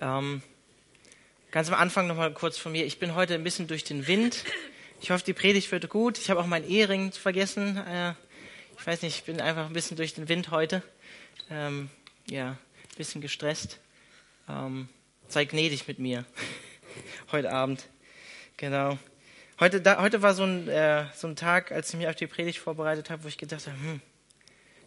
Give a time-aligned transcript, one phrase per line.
[0.00, 0.42] Ähm,
[1.50, 2.84] ganz am Anfang nochmal kurz von mir.
[2.84, 4.44] Ich bin heute ein bisschen durch den Wind.
[5.00, 6.18] Ich hoffe, die Predigt wird gut.
[6.18, 7.78] Ich habe auch meinen Ehering vergessen.
[7.78, 8.14] Äh,
[8.78, 10.82] ich weiß nicht, ich bin einfach ein bisschen durch den Wind heute.
[11.50, 11.88] Ähm,
[12.28, 13.78] ja, ein bisschen gestresst.
[14.48, 14.88] Ähm,
[15.28, 16.24] sei gnädig mit mir
[17.32, 17.86] heute Abend.
[18.56, 18.98] Genau.
[19.58, 22.26] Heute, da, heute war so ein, äh, so ein Tag, als ich mich auf die
[22.26, 24.00] Predigt vorbereitet habe, wo ich gedacht habe, hm,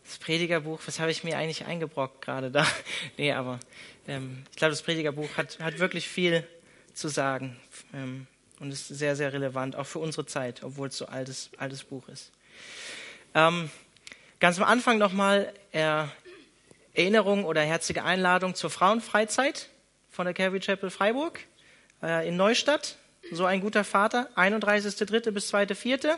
[0.10, 2.66] das Predigerbuch, was habe ich mir eigentlich eingebrockt gerade da?
[3.18, 3.60] nee, aber
[4.08, 6.48] ähm, ich glaube, das Predigerbuch hat, hat wirklich viel
[6.96, 7.56] zu sagen
[7.94, 8.26] ähm,
[8.60, 12.10] und ist sehr, sehr relevant, auch für unsere Zeit, obwohl es so altes, altes Buch
[12.10, 12.32] ist.
[13.36, 13.70] Ähm,
[14.40, 16.06] ganz am Anfang nochmal äh,
[16.94, 19.70] Erinnerung oder herzliche Einladung zur Frauenfreizeit
[20.10, 21.40] von der Calvary Chapel Freiburg
[22.02, 22.98] äh, in Neustadt.
[23.32, 25.30] So ein guter Vater, 31.3.
[25.30, 26.18] bis 2.4.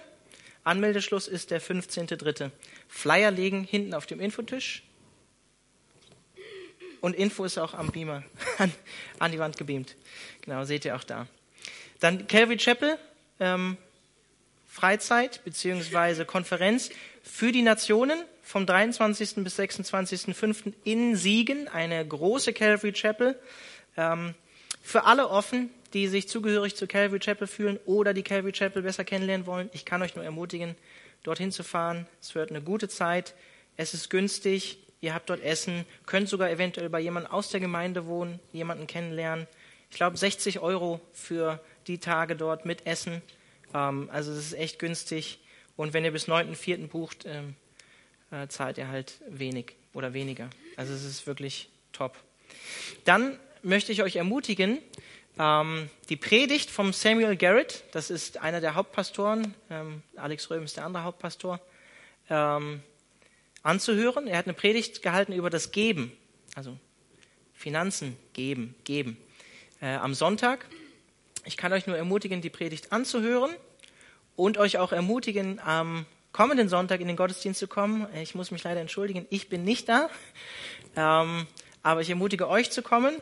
[0.63, 2.51] Anmeldeschluss ist der 15.3.
[2.87, 4.83] Flyer legen hinten auf dem Infotisch.
[7.01, 8.23] Und Info ist auch am Beamer
[8.59, 8.71] an,
[9.19, 9.95] an die Wand gebeamt.
[10.41, 11.27] Genau, seht ihr auch da.
[11.99, 12.97] Dann Calvary Chapel,
[13.39, 13.77] ähm,
[14.67, 16.25] Freizeit bzw.
[16.25, 16.91] Konferenz
[17.23, 19.43] für die Nationen vom 23.
[19.43, 20.73] bis 26.05.
[20.83, 23.39] in Siegen, eine große Calvary Chapel.
[23.97, 24.35] Ähm,
[24.81, 29.03] für alle offen, die sich zugehörig zu Calvary Chapel fühlen oder die Calvary Chapel besser
[29.03, 29.69] kennenlernen wollen.
[29.73, 30.75] Ich kann euch nur ermutigen,
[31.23, 32.07] dorthin zu fahren.
[32.21, 33.33] Es wird eine gute Zeit.
[33.77, 34.79] Es ist günstig.
[35.01, 39.47] Ihr habt dort Essen, könnt sogar eventuell bei jemandem aus der Gemeinde wohnen, jemanden kennenlernen.
[39.89, 43.23] Ich glaube 60 Euro für die Tage dort mit Essen.
[43.73, 45.39] Ähm, also das ist echt günstig.
[45.75, 46.87] Und wenn ihr bis 9.4.
[46.87, 47.55] bucht, ähm,
[48.31, 50.49] äh, zahlt ihr halt wenig oder weniger.
[50.75, 52.15] Also es ist wirklich top.
[53.03, 54.79] Dann möchte ich euch ermutigen,
[55.39, 60.77] ähm, die Predigt vom Samuel Garrett, das ist einer der Hauptpastoren, ähm, Alex Röhm ist
[60.77, 61.59] der andere Hauptpastor,
[62.29, 62.81] ähm,
[63.63, 64.27] anzuhören.
[64.27, 66.11] Er hat eine Predigt gehalten über das Geben,
[66.55, 66.77] also
[67.53, 69.17] Finanzen geben, geben,
[69.81, 70.65] äh, am Sonntag.
[71.45, 73.51] Ich kann euch nur ermutigen, die Predigt anzuhören
[74.35, 78.07] und euch auch ermutigen, am kommenden Sonntag in den Gottesdienst zu kommen.
[78.15, 80.09] Ich muss mich leider entschuldigen, ich bin nicht da,
[80.95, 81.47] ähm,
[81.83, 83.15] aber ich ermutige euch zu kommen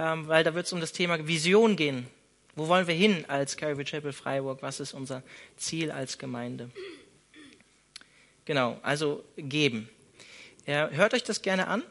[0.00, 2.06] weil da wird es um das Thema Vision gehen.
[2.56, 4.62] Wo wollen wir hin als Calvary Chapel Freiburg?
[4.62, 5.22] Was ist unser
[5.56, 6.70] Ziel als Gemeinde?
[8.46, 9.88] Genau, also geben.
[10.64, 11.82] Hört euch das gerne an.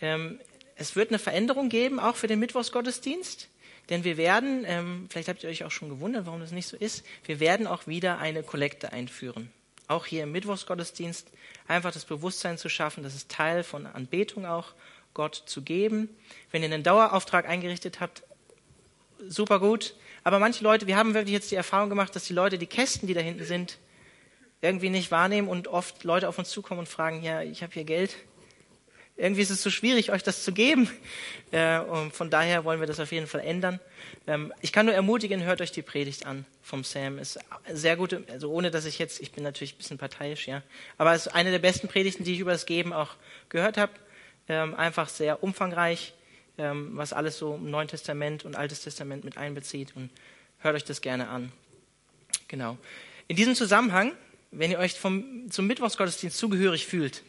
[0.00, 0.38] Ähm,
[0.76, 3.48] es wird eine Veränderung geben, auch für den Mittwochsgottesdienst.
[3.90, 6.76] Denn wir werden, ähm, vielleicht habt ihr euch auch schon gewundert, warum das nicht so
[6.76, 9.50] ist, wir werden auch wieder eine Kollekte einführen.
[9.86, 11.28] Auch hier im Mittwochsgottesdienst
[11.66, 14.74] einfach das Bewusstsein zu schaffen, das ist Teil von Anbetung auch
[15.18, 16.08] Gott zu geben.
[16.52, 18.22] Wenn ihr einen Dauerauftrag eingerichtet habt,
[19.26, 19.96] super gut.
[20.22, 23.08] Aber manche Leute, wir haben wirklich jetzt die Erfahrung gemacht, dass die Leute die Kästen,
[23.08, 23.78] die da hinten sind,
[24.62, 27.82] irgendwie nicht wahrnehmen und oft Leute auf uns zukommen und fragen, ja, ich habe hier
[27.82, 28.14] Geld.
[29.16, 30.88] Irgendwie ist es so schwierig, euch das zu geben.
[31.50, 33.80] Äh, und von daher wollen wir das auf jeden Fall ändern.
[34.28, 37.18] Ähm, ich kann nur ermutigen, hört euch die Predigt an vom Sam.
[37.18, 37.40] Ist
[37.72, 40.62] sehr gute, also ohne dass ich jetzt, ich bin natürlich ein bisschen parteiisch, ja,
[40.96, 43.16] aber es ist eine der besten Predigten, die ich über das Geben auch
[43.48, 43.90] gehört habe
[44.48, 46.14] ähm, einfach sehr umfangreich,
[46.56, 49.94] ähm, was alles so im Neuen Testament und Altes Testament mit einbezieht.
[49.96, 50.10] Und
[50.58, 51.52] hört euch das gerne an.
[52.48, 52.78] Genau.
[53.26, 54.12] In diesem Zusammenhang,
[54.50, 57.22] wenn ihr euch vom, zum Mittwochsgottesdienst zugehörig fühlt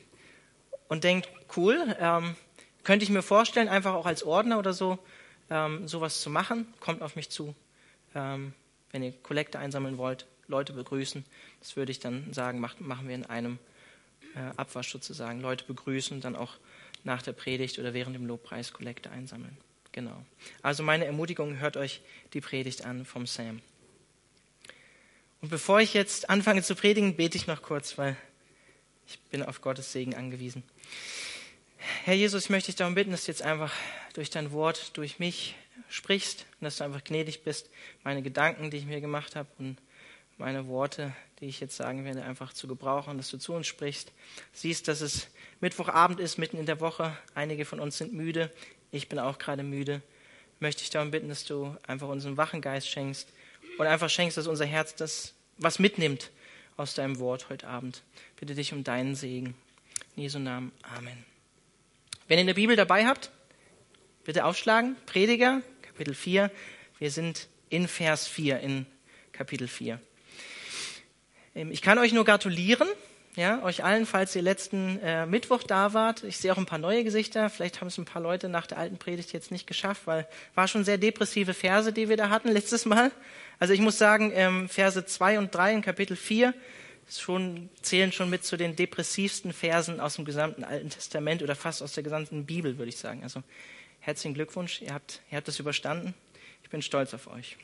[0.87, 2.35] und denkt, cool, ähm,
[2.83, 4.97] könnte ich mir vorstellen, einfach auch als Ordner oder so,
[5.49, 7.55] ähm, sowas zu machen, kommt auf mich zu.
[8.15, 8.53] Ähm,
[8.91, 11.25] wenn ihr Kollekte einsammeln wollt, Leute begrüßen,
[11.59, 13.59] das würde ich dann sagen, macht, machen wir in einem
[14.35, 15.41] äh, Abwasch sozusagen.
[15.41, 16.55] Leute begrüßen, dann auch
[17.03, 19.57] nach der Predigt oder während dem Lobpreis Kollekte einsammeln.
[19.91, 20.23] Genau.
[20.61, 22.01] Also meine Ermutigung, hört euch
[22.33, 23.61] die Predigt an vom Sam.
[25.41, 28.17] Und bevor ich jetzt anfange zu predigen, bete ich noch kurz, weil
[29.07, 30.63] ich bin auf Gottes Segen angewiesen.
[32.03, 33.73] Herr Jesus, ich möchte dich darum bitten, dass du jetzt einfach
[34.13, 35.55] durch dein Wort, durch mich
[35.87, 37.69] sprichst und dass du einfach gnädig bist,
[38.03, 39.77] meine Gedanken, die ich mir gemacht habe und
[40.37, 44.11] meine Worte, die ich jetzt sagen werde, einfach zu gebrauchen, dass du zu uns sprichst.
[44.51, 45.27] Siehst, dass es
[45.61, 47.15] Mittwochabend ist, mitten in der Woche.
[47.33, 48.51] Einige von uns sind müde.
[48.91, 50.01] Ich bin auch gerade müde.
[50.59, 53.31] Möchte ich darum bitten, dass du einfach unseren wachen Geist schenkst
[53.77, 56.31] und einfach schenkst, dass unser Herz das was mitnimmt
[56.77, 58.03] aus deinem Wort heute Abend.
[58.37, 59.55] Bitte dich um deinen Segen.
[60.15, 60.71] In Jesu Namen.
[60.81, 61.25] Amen.
[62.27, 63.31] Wenn ihr eine Bibel dabei habt,
[64.23, 64.95] bitte aufschlagen.
[65.05, 66.51] Prediger, Kapitel 4.
[66.97, 68.85] Wir sind in Vers 4, in
[69.31, 69.99] Kapitel 4.
[71.55, 72.87] Ähm, ich kann euch nur gratulieren,
[73.35, 76.23] ja, euch allen, falls ihr letzten äh, Mittwoch da wart.
[76.23, 77.49] Ich sehe auch ein paar neue Gesichter.
[77.49, 80.67] Vielleicht haben es ein paar Leute nach der alten Predigt jetzt nicht geschafft, weil war
[80.67, 83.11] schon sehr depressive Verse, die wir da hatten letztes Mal.
[83.59, 86.53] Also ich muss sagen, ähm, Verse 2 und 3 in Kapitel 4
[87.09, 91.81] schon, zählen schon mit zu den depressivsten Versen aus dem gesamten Alten Testament oder fast
[91.81, 93.23] aus der gesamten Bibel, würde ich sagen.
[93.23, 93.43] Also
[94.01, 96.13] Herzlichen Glückwunsch, ihr habt, ihr habt das überstanden.
[96.63, 97.57] Ich bin stolz auf euch.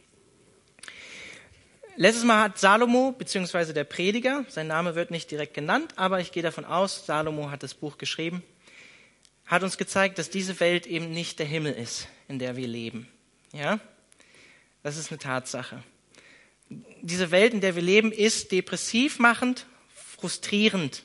[1.98, 6.34] Letztes Mal hat Salomo, beziehungsweise der Prediger, sein Name wird nicht direkt genannt, aber ich
[6.34, 8.44] gehe davon aus, Salomo hat das Buch geschrieben,
[9.46, 13.08] hat uns gezeigt, dass diese Welt eben nicht der Himmel ist, in der wir leben.
[13.54, 13.80] Ja?
[14.84, 15.84] Das ist eine Tatsache.
[17.02, 21.04] Diese Welt, in der wir leben, ist depressiv machend, frustrierend,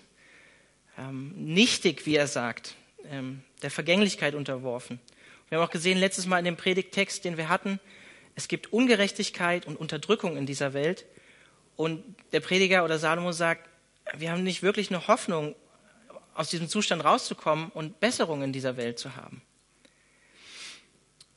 [0.99, 2.75] ähm, nichtig, wie er sagt,
[3.09, 4.99] ähm, der Vergänglichkeit unterworfen.
[5.49, 7.79] Wir haben auch gesehen letztes Mal in dem Predigttext, den wir hatten,
[8.35, 11.07] es gibt Ungerechtigkeit und Unterdrückung in dieser Welt.
[11.77, 13.69] Und der Prediger oder Salomo sagt,
[14.17, 15.55] wir haben nicht wirklich eine Hoffnung,
[16.35, 19.43] aus diesem Zustand rauszukommen und Besserung in dieser Welt zu haben.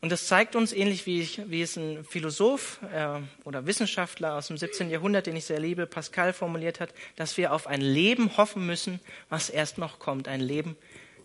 [0.04, 4.48] Und das zeigt uns, ähnlich wie, ich, wie es ein Philosoph äh, oder Wissenschaftler aus
[4.48, 4.89] dem 17.
[4.89, 9.00] Jahrhundert, den ich sehr liebe, Pascal formuliert hat, dass wir auf ein Leben hoffen müssen,
[9.30, 10.75] was erst noch kommt, ein Leben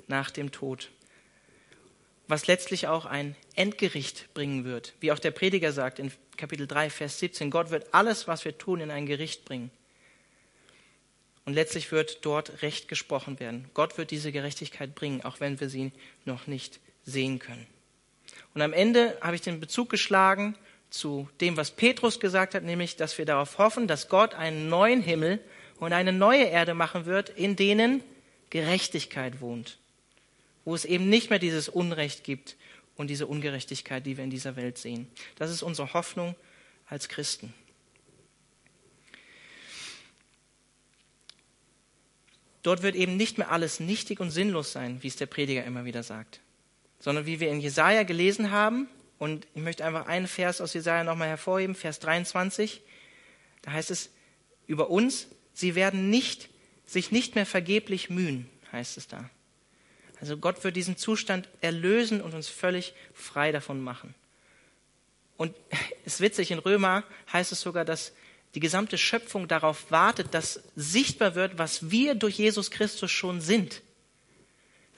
[0.06, 0.90] nach dem Tod.
[2.28, 4.94] Was letztlich auch ein Endgericht bringen wird.
[5.00, 8.56] Wie auch der Prediger sagt in Kapitel 3, Vers 17, Gott wird alles, was wir
[8.56, 9.70] tun, in ein Gericht bringen.
[11.44, 13.68] Und letztlich wird dort Recht gesprochen werden.
[13.74, 15.92] Gott wird diese Gerechtigkeit bringen, auch wenn wir sie
[16.24, 17.66] noch nicht sehen können.
[18.54, 20.54] Und am Ende habe ich den Bezug geschlagen
[20.90, 25.02] zu dem, was Petrus gesagt hat, nämlich, dass wir darauf hoffen, dass Gott einen neuen
[25.02, 25.40] Himmel
[25.80, 28.02] und eine neue Erde machen wird, in denen
[28.50, 29.78] Gerechtigkeit wohnt.
[30.64, 32.56] Wo es eben nicht mehr dieses Unrecht gibt
[32.98, 35.08] und diese Ungerechtigkeit, die wir in dieser Welt sehen.
[35.36, 36.34] Das ist unsere Hoffnung
[36.86, 37.54] als Christen.
[42.62, 45.86] Dort wird eben nicht mehr alles nichtig und sinnlos sein, wie es der Prediger immer
[45.86, 46.40] wieder sagt
[47.00, 48.88] sondern wie wir in Jesaja gelesen haben.
[49.18, 52.82] Und ich möchte einfach einen Vers aus Jesaja nochmal hervorheben, Vers 23.
[53.62, 54.10] Da heißt es
[54.66, 56.50] über uns, sie werden nicht,
[56.86, 59.28] sich nicht mehr vergeblich mühen, heißt es da.
[60.20, 64.14] Also Gott wird diesen Zustand erlösen und uns völlig frei davon machen.
[65.36, 65.54] Und
[66.04, 68.12] es ist witzig, in Römer heißt es sogar, dass
[68.54, 73.82] die gesamte Schöpfung darauf wartet, dass sichtbar wird, was wir durch Jesus Christus schon sind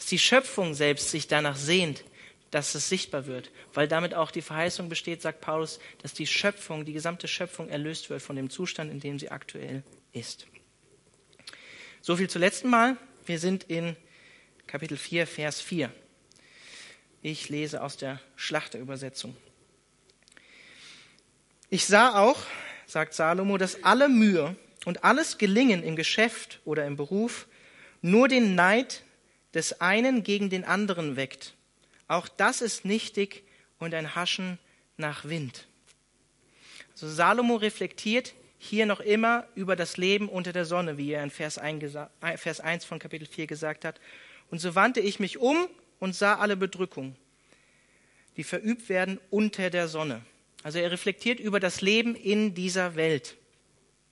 [0.01, 2.05] dass die Schöpfung selbst sich danach sehnt,
[2.51, 6.87] dass es sichtbar wird, weil damit auch die Verheißung besteht, sagt Paulus, dass die Schöpfung,
[6.87, 9.83] die gesamte Schöpfung erlöst wird von dem Zustand, in dem sie aktuell
[10.15, 10.47] ist.
[12.01, 12.97] So viel zum letzten Mal.
[13.27, 13.95] Wir sind in
[14.71, 15.91] Kapitel 4, Vers 4.
[17.23, 19.37] Ich lese aus der Schlachterübersetzung.
[21.71, 22.39] Ich sah auch,
[22.87, 27.49] sagt Salomo, dass alle Mühe und alles Gelingen im Geschäft oder im Beruf
[28.01, 29.03] nur den Neid
[29.55, 31.57] des einen gegen den anderen weckt.
[32.07, 33.43] Auch das ist nichtig
[33.81, 34.57] und ein Haschen
[34.97, 35.67] nach Wind.
[36.93, 41.31] Also Salomo reflektiert hier noch immer über das Leben unter der Sonne, wie er in
[41.31, 43.99] Vers 1 von Kapitel 4 gesagt hat.
[44.51, 45.69] Und so wandte ich mich um
[45.99, 47.17] und sah alle Bedrückung,
[48.37, 50.23] die verübt werden unter der Sonne.
[50.63, 53.37] Also er reflektiert über das Leben in dieser Welt,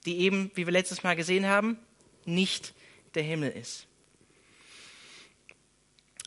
[0.06, 1.78] die eben, wie wir letztes Mal gesehen haben,
[2.24, 2.72] nicht
[3.14, 3.86] der Himmel ist.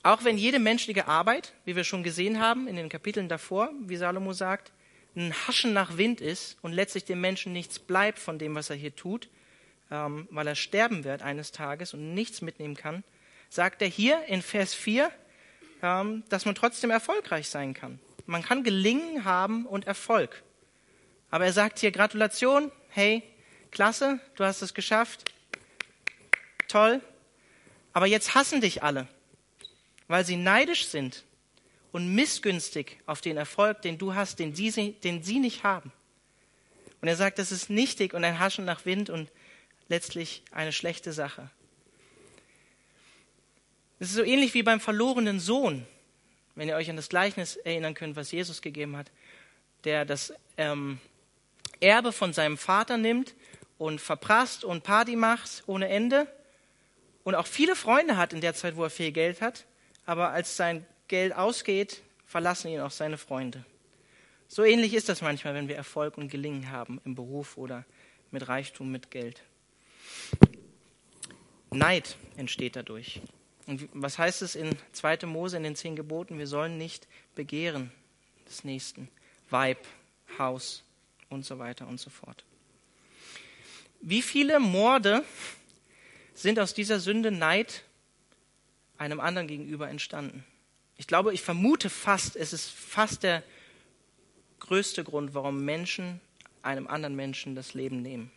[0.03, 3.97] Auch wenn jede menschliche Arbeit, wie wir schon gesehen haben in den Kapiteln davor, wie
[3.97, 4.71] Salomo sagt,
[5.15, 8.75] ein Haschen nach Wind ist und letztlich dem Menschen nichts bleibt von dem, was er
[8.75, 9.29] hier tut,
[9.91, 13.03] ähm, weil er sterben wird eines Tages und nichts mitnehmen kann,
[13.51, 15.11] sagt er hier in Vers 4,
[15.83, 17.99] ähm, dass man trotzdem erfolgreich sein kann.
[18.25, 20.41] Man kann Gelingen haben und Erfolg.
[21.29, 23.21] Aber er sagt hier Gratulation, hey,
[23.69, 25.31] klasse, du hast es geschafft,
[26.67, 27.01] toll,
[27.93, 29.07] aber jetzt hassen dich alle
[30.11, 31.23] weil sie neidisch sind
[31.93, 35.93] und missgünstig auf den Erfolg, den du hast, den sie, den sie nicht haben.
[36.99, 39.31] Und er sagt, das ist nichtig und ein Haschen nach Wind und
[39.87, 41.49] letztlich eine schlechte Sache.
[44.01, 45.87] Es ist so ähnlich wie beim verlorenen Sohn,
[46.55, 49.09] wenn ihr euch an das Gleichnis erinnern könnt, was Jesus gegeben hat,
[49.85, 50.99] der das ähm,
[51.79, 53.33] Erbe von seinem Vater nimmt
[53.77, 56.27] und verprasst und Party macht ohne Ende
[57.23, 59.65] und auch viele Freunde hat in der Zeit, wo er viel Geld hat
[60.05, 63.65] aber als sein Geld ausgeht, verlassen ihn auch seine Freunde.
[64.47, 67.85] So ähnlich ist das manchmal, wenn wir Erfolg und Gelingen haben im Beruf oder
[68.31, 69.41] mit Reichtum, mit Geld.
[71.71, 73.21] Neid entsteht dadurch.
[73.67, 75.25] Und was heißt es in 2.
[75.25, 76.37] Mose in den zehn Geboten?
[76.37, 77.91] Wir sollen nicht begehren
[78.47, 79.09] des Nächsten.
[79.49, 79.85] Weib,
[80.37, 80.83] Haus
[81.29, 82.43] und so weiter und so fort.
[84.01, 85.23] Wie viele Morde
[86.33, 87.83] sind aus dieser Sünde Neid
[88.97, 90.43] einem anderen gegenüber entstanden.
[90.97, 93.43] Ich glaube, ich vermute fast, es ist fast der
[94.59, 96.21] größte Grund, warum Menschen
[96.61, 98.31] einem anderen Menschen das Leben nehmen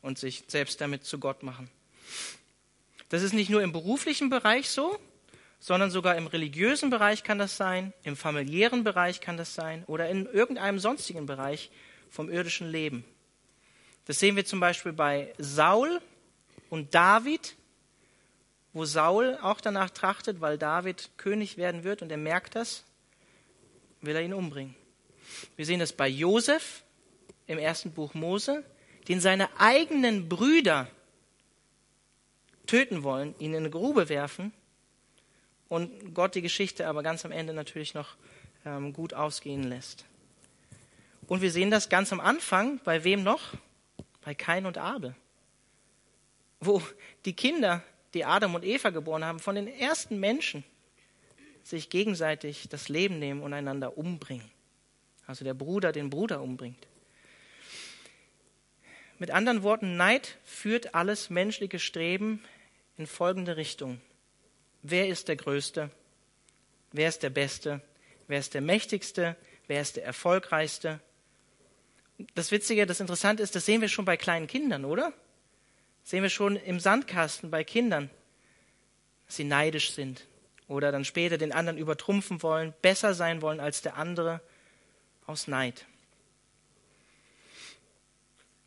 [0.00, 1.70] und sich selbst damit zu Gott machen.
[3.10, 4.98] Das ist nicht nur im beruflichen Bereich so,
[5.58, 10.08] sondern sogar im religiösen Bereich kann das sein, im familiären Bereich kann das sein oder
[10.08, 11.70] in irgendeinem sonstigen Bereich
[12.08, 13.04] vom irdischen Leben.
[14.06, 16.00] Das sehen wir zum Beispiel bei Saul
[16.70, 17.56] und David,
[18.72, 22.84] wo Saul auch danach trachtet, weil David König werden wird und er merkt das,
[24.00, 24.76] will er ihn umbringen.
[25.56, 26.84] Wir sehen das bei Josef
[27.48, 28.64] im ersten Buch Mose,
[29.08, 30.88] den seine eigenen Brüder
[32.70, 34.52] töten wollen, ihn in eine Grube werfen
[35.68, 38.14] und Gott die Geschichte aber ganz am Ende natürlich noch
[38.64, 40.04] ähm, gut ausgehen lässt.
[41.26, 43.54] Und wir sehen das ganz am Anfang, bei wem noch?
[44.24, 45.16] Bei Kain und Abel.
[46.60, 46.80] Wo
[47.24, 47.82] die Kinder,
[48.14, 50.62] die Adam und Eva geboren haben, von den ersten Menschen
[51.64, 54.48] sich gegenseitig das Leben nehmen und einander umbringen.
[55.26, 56.86] Also der Bruder den Bruder umbringt.
[59.18, 62.44] Mit anderen Worten, Neid führt alles menschliche Streben
[63.00, 63.98] in folgende Richtung.
[64.82, 65.90] Wer ist der Größte?
[66.92, 67.80] Wer ist der Beste?
[68.28, 69.36] Wer ist der Mächtigste?
[69.66, 71.00] Wer ist der Erfolgreichste?
[72.34, 75.14] Das Witzige, das Interessante ist, das sehen wir schon bei kleinen Kindern, oder?
[76.02, 78.10] Das sehen wir schon im Sandkasten bei Kindern,
[79.24, 80.26] dass sie neidisch sind
[80.68, 84.42] oder dann später den anderen übertrumpfen wollen, besser sein wollen als der andere
[85.24, 85.86] aus Neid.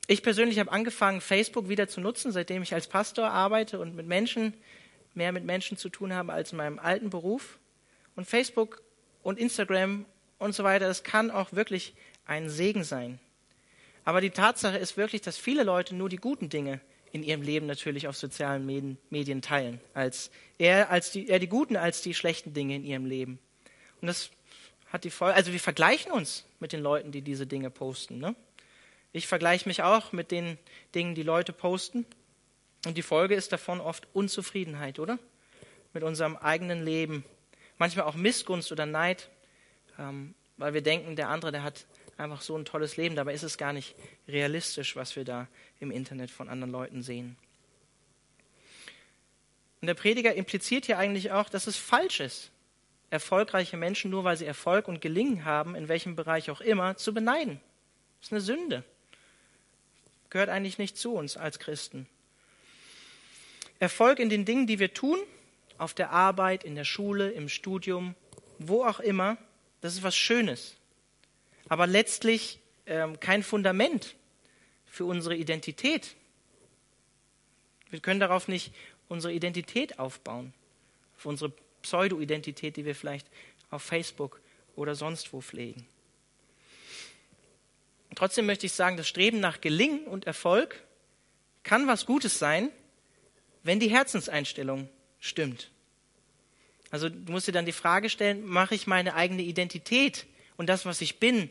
[0.07, 4.05] Ich persönlich habe angefangen, Facebook wieder zu nutzen, seitdem ich als Pastor arbeite und mit
[4.05, 4.53] Menschen,
[5.13, 7.57] mehr mit Menschen zu tun habe als in meinem alten Beruf.
[8.15, 8.81] Und Facebook
[9.24, 10.05] und Instagram
[10.39, 11.93] und so weiter, das kann auch wirklich
[12.25, 13.19] ein Segen sein.
[14.03, 16.81] Aber die Tatsache ist wirklich, dass viele Leute nur die guten Dinge
[17.13, 19.79] in ihrem Leben natürlich auf sozialen Medien teilen.
[19.93, 23.39] Als eher, als die, eher die guten als die schlechten Dinge in ihrem Leben.
[24.01, 24.31] Und das
[24.88, 28.17] hat die Folge, also wir vergleichen uns mit den Leuten, die diese Dinge posten.
[28.17, 28.36] Ne?
[29.15, 30.58] Ich vergleiche mich auch mit den
[30.96, 32.05] Dingen, die Leute posten.
[32.86, 35.20] Und die Folge ist davon oft Unzufriedenheit, oder?
[35.93, 37.24] Mit unserem eigenen Leben.
[37.77, 39.29] Manchmal auch Missgunst oder Neid,
[40.00, 41.86] ähm, weil wir denken, der andere, der hat
[42.17, 43.15] einfach so ein tolles Leben.
[43.15, 43.96] Dabei ist es gar nicht
[44.27, 45.48] realistisch, was wir da
[45.79, 47.38] im Internet von anderen Leuten sehen.
[49.82, 52.51] Und der Prediger impliziert hier eigentlich auch, dass es falsch ist,
[53.12, 57.13] erfolgreiche Menschen, nur weil sie Erfolg und Gelingen haben, in welchem Bereich auch immer, zu
[57.13, 57.60] beneiden.
[58.20, 58.84] Das ist eine Sünde.
[60.33, 62.09] Gehört eigentlich nicht zu uns als Christen.
[63.79, 65.17] Erfolg in den Dingen, die wir tun,
[65.77, 68.15] auf der Arbeit, in der Schule, im Studium,
[68.59, 69.37] wo auch immer,
[69.79, 70.75] das ist was Schönes
[71.69, 74.15] aber letztlich ähm, kein Fundament
[74.85, 76.15] für unsere Identität.
[77.89, 78.73] Wir können darauf nicht
[79.07, 80.53] unsere Identität aufbauen,
[81.17, 83.27] für unsere Pseudo-Identität, die wir vielleicht
[83.69, 84.41] auf Facebook
[84.75, 85.85] oder sonst wo pflegen.
[88.15, 90.84] Trotzdem möchte ich sagen, das Streben nach Gelingen und Erfolg
[91.63, 92.70] kann was Gutes sein,
[93.63, 94.89] wenn die Herzenseinstellung
[95.20, 95.72] stimmt.
[96.91, 100.27] Also du musst dir dann die Frage stellen, mache ich meine eigene Identität
[100.58, 101.50] und das, was ich bin,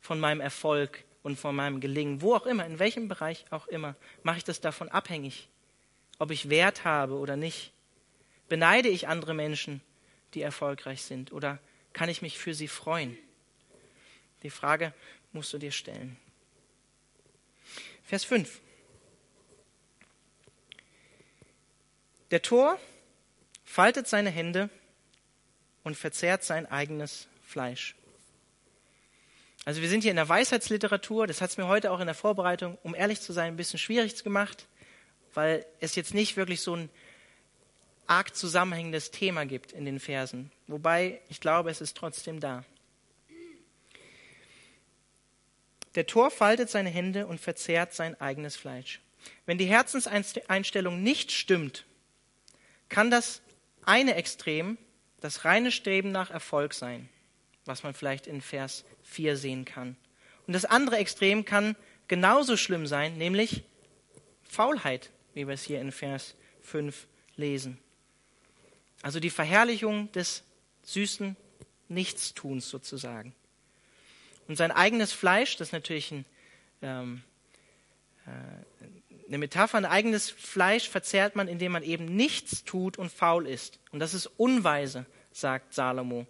[0.00, 3.96] von meinem Erfolg und von meinem Gelingen, wo auch immer, in welchem Bereich auch immer,
[4.22, 5.48] mache ich das davon abhängig,
[6.18, 7.72] ob ich Wert habe oder nicht.
[8.48, 9.80] Beneide ich andere Menschen,
[10.34, 11.58] die erfolgreich sind, oder
[11.94, 13.16] kann ich mich für sie freuen?
[14.42, 14.92] Die Frage
[15.34, 16.16] musst du dir stellen.
[18.04, 18.60] Vers 5.
[22.30, 22.78] Der Tor
[23.64, 24.70] faltet seine Hände
[25.82, 27.94] und verzehrt sein eigenes Fleisch.
[29.64, 32.14] Also wir sind hier in der Weisheitsliteratur, das hat es mir heute auch in der
[32.14, 34.66] Vorbereitung, um ehrlich zu sein, ein bisschen schwierig gemacht,
[35.32, 36.90] weil es jetzt nicht wirklich so ein
[38.06, 40.50] arg zusammenhängendes Thema gibt in den Versen.
[40.66, 42.64] Wobei ich glaube, es ist trotzdem da.
[45.94, 49.00] Der Tor faltet seine Hände und verzehrt sein eigenes Fleisch.
[49.46, 51.84] Wenn die Herzenseinstellung nicht stimmt,
[52.88, 53.42] kann das
[53.84, 54.78] eine Extrem
[55.20, 57.08] das reine Streben nach Erfolg sein,
[57.64, 59.96] was man vielleicht in Vers 4 sehen kann.
[60.46, 61.76] Und das andere Extrem kann
[62.08, 63.62] genauso schlimm sein, nämlich
[64.42, 67.78] Faulheit, wie wir es hier in Vers 5 lesen.
[69.00, 70.42] Also die Verherrlichung des
[70.82, 71.36] süßen
[71.88, 73.34] Nichtstuns sozusagen.
[74.48, 76.24] Und sein eigenes Fleisch, das ist natürlich ein,
[76.82, 77.22] ähm,
[78.26, 83.46] äh, eine Metapher, ein eigenes Fleisch verzehrt man, indem man eben nichts tut und faul
[83.46, 83.78] ist.
[83.90, 86.26] Und das ist unweise, sagt Salomo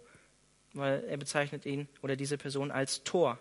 [0.75, 3.39] weil er bezeichnet ihn oder diese Person als Tor.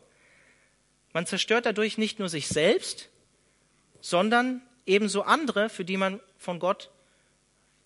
[1.12, 3.10] Man zerstört dadurch nicht nur sich selbst,
[4.00, 6.90] sondern ebenso andere, für die man von Gott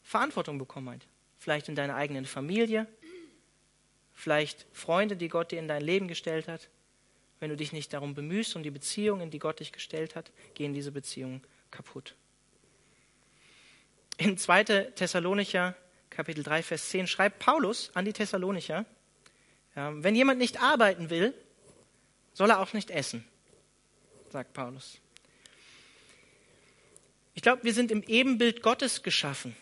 [0.03, 1.07] Verantwortung bekommen hat.
[1.39, 2.87] Vielleicht in deiner eigenen Familie,
[4.13, 6.69] vielleicht Freunde, die Gott dir in dein Leben gestellt hat.
[7.41, 10.75] Wenn du dich nicht darum bemühst um die Beziehungen, die Gott dich gestellt hat, gehen
[10.75, 12.15] diese Beziehungen kaputt.
[14.17, 14.65] In 2.
[14.65, 15.77] Thessalonicher
[16.11, 18.85] Kapitel 3, Vers 10, schreibt Paulus an die Thessalonicher,
[19.75, 21.33] wenn jemand nicht arbeiten will,
[22.33, 23.25] soll er auch nicht essen,
[24.31, 24.99] sagt Paulus.
[27.35, 29.55] Ich glaube, wir sind im Ebenbild Gottes geschaffen.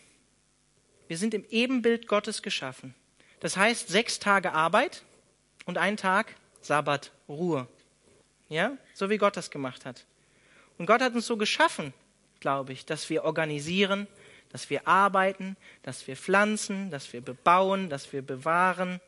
[1.07, 2.95] Wir sind im Ebenbild Gottes geschaffen.
[3.39, 5.03] Das heißt, sechs Tage Arbeit
[5.65, 7.67] und ein Tag Sabbat, Ruhe.
[8.49, 10.05] Ja, so wie Gott das gemacht hat.
[10.77, 11.93] Und Gott hat uns so geschaffen,
[12.39, 14.07] glaube ich, dass wir organisieren,
[14.49, 19.01] dass wir arbeiten, dass wir pflanzen, dass wir bebauen, dass wir bewahren,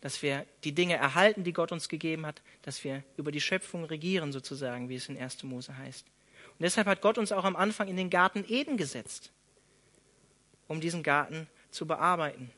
[0.00, 3.84] dass wir die Dinge erhalten, die Gott uns gegeben hat, dass wir über die Schöpfung
[3.84, 5.44] regieren, sozusagen, wie es in 1.
[5.44, 6.06] Mose heißt.
[6.50, 9.30] Und deshalb hat Gott uns auch am Anfang in den Garten Eden gesetzt,
[10.66, 12.50] um diesen Garten zu bearbeiten,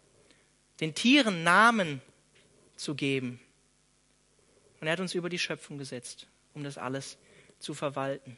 [0.81, 2.01] den Tieren Namen
[2.77, 3.41] zu geben.
[4.85, 7.17] Und er hat uns über die Schöpfung gesetzt, um das alles
[7.59, 8.37] zu verwalten,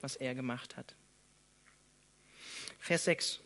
[0.00, 0.96] was er gemacht hat.
[2.80, 3.38] Vers 6.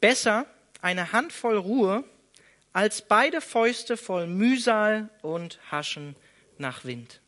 [0.00, 0.46] Besser
[0.82, 2.02] eine Handvoll Ruhe
[2.72, 6.16] als beide Fäuste voll Mühsal und Haschen
[6.58, 7.20] nach Wind.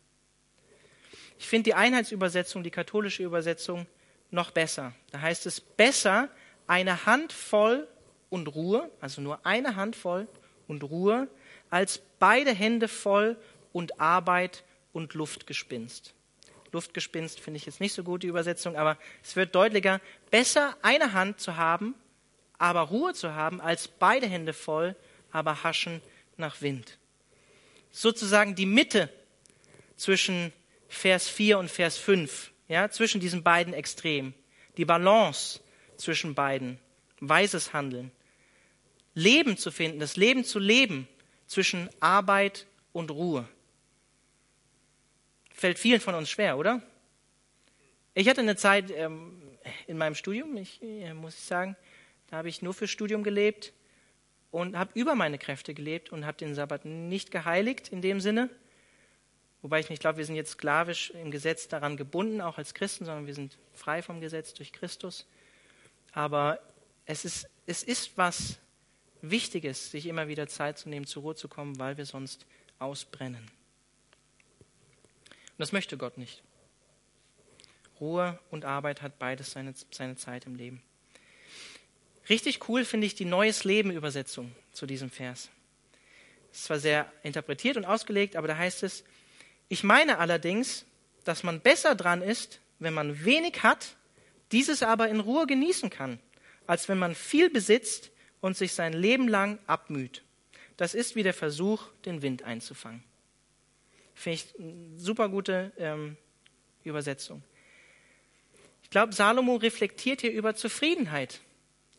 [1.38, 3.86] Ich finde die Einheitsübersetzung, die katholische Übersetzung,
[4.32, 4.92] noch besser.
[5.12, 6.28] Da heißt es besser
[6.66, 7.86] eine Handvoll
[8.28, 10.26] und Ruhe, also nur eine Handvoll
[10.66, 11.28] und Ruhe,
[11.70, 13.36] als beide Hände voll
[13.72, 16.14] und Arbeit und Luftgespinst.
[16.72, 21.12] Luftgespinst finde ich jetzt nicht so gut, die Übersetzung, aber es wird deutlicher, besser eine
[21.12, 21.94] Hand zu haben,
[22.58, 24.96] aber Ruhe zu haben, als beide Hände voll,
[25.30, 26.02] aber Haschen
[26.36, 26.98] nach Wind.
[27.90, 29.08] Sozusagen die Mitte
[29.96, 30.52] zwischen
[30.88, 34.34] Vers 4 und Vers 5, ja, zwischen diesen beiden Extremen.
[34.76, 35.60] Die Balance
[35.96, 36.78] zwischen beiden.
[37.20, 38.12] Weises Handeln.
[39.14, 41.08] Leben zu finden, das Leben zu leben
[41.46, 43.48] zwischen Arbeit und Ruhe.
[45.58, 46.80] Fällt vielen von uns schwer, oder?
[48.14, 49.42] Ich hatte eine Zeit ähm,
[49.86, 51.76] in meinem Studium, ich, äh, muss ich sagen,
[52.28, 53.74] da habe ich nur für Studium gelebt
[54.50, 58.48] und habe über meine Kräfte gelebt und habe den Sabbat nicht geheiligt in dem Sinne,
[59.62, 63.04] Wobei ich nicht glaube, wir sind jetzt sklavisch im Gesetz daran gebunden, auch als Christen,
[63.04, 65.26] sondern wir sind frei vom Gesetz durch Christus.
[66.12, 66.60] Aber
[67.06, 68.58] es ist, es ist was
[69.20, 72.46] Wichtiges, sich immer wieder Zeit zu nehmen, zur Ruhe zu kommen, weil wir sonst
[72.78, 73.57] ausbrennen.
[75.58, 76.40] Und das möchte Gott nicht.
[77.98, 80.80] Ruhe und Arbeit hat beides seine, seine Zeit im Leben.
[82.28, 85.48] Richtig cool finde ich die Neues Leben Übersetzung zu diesem Vers.
[86.52, 89.02] Es ist zwar sehr interpretiert und ausgelegt, aber da heißt es,
[89.68, 90.84] ich meine allerdings,
[91.24, 93.96] dass man besser dran ist, wenn man wenig hat,
[94.52, 96.20] dieses aber in Ruhe genießen kann,
[96.68, 100.22] als wenn man viel besitzt und sich sein Leben lang abmüht.
[100.76, 103.02] Das ist wie der Versuch, den Wind einzufangen.
[104.18, 106.16] Finde ich eine super gute ähm,
[106.84, 107.42] Übersetzung.
[108.82, 111.40] Ich glaube, Salomo reflektiert hier über Zufriedenheit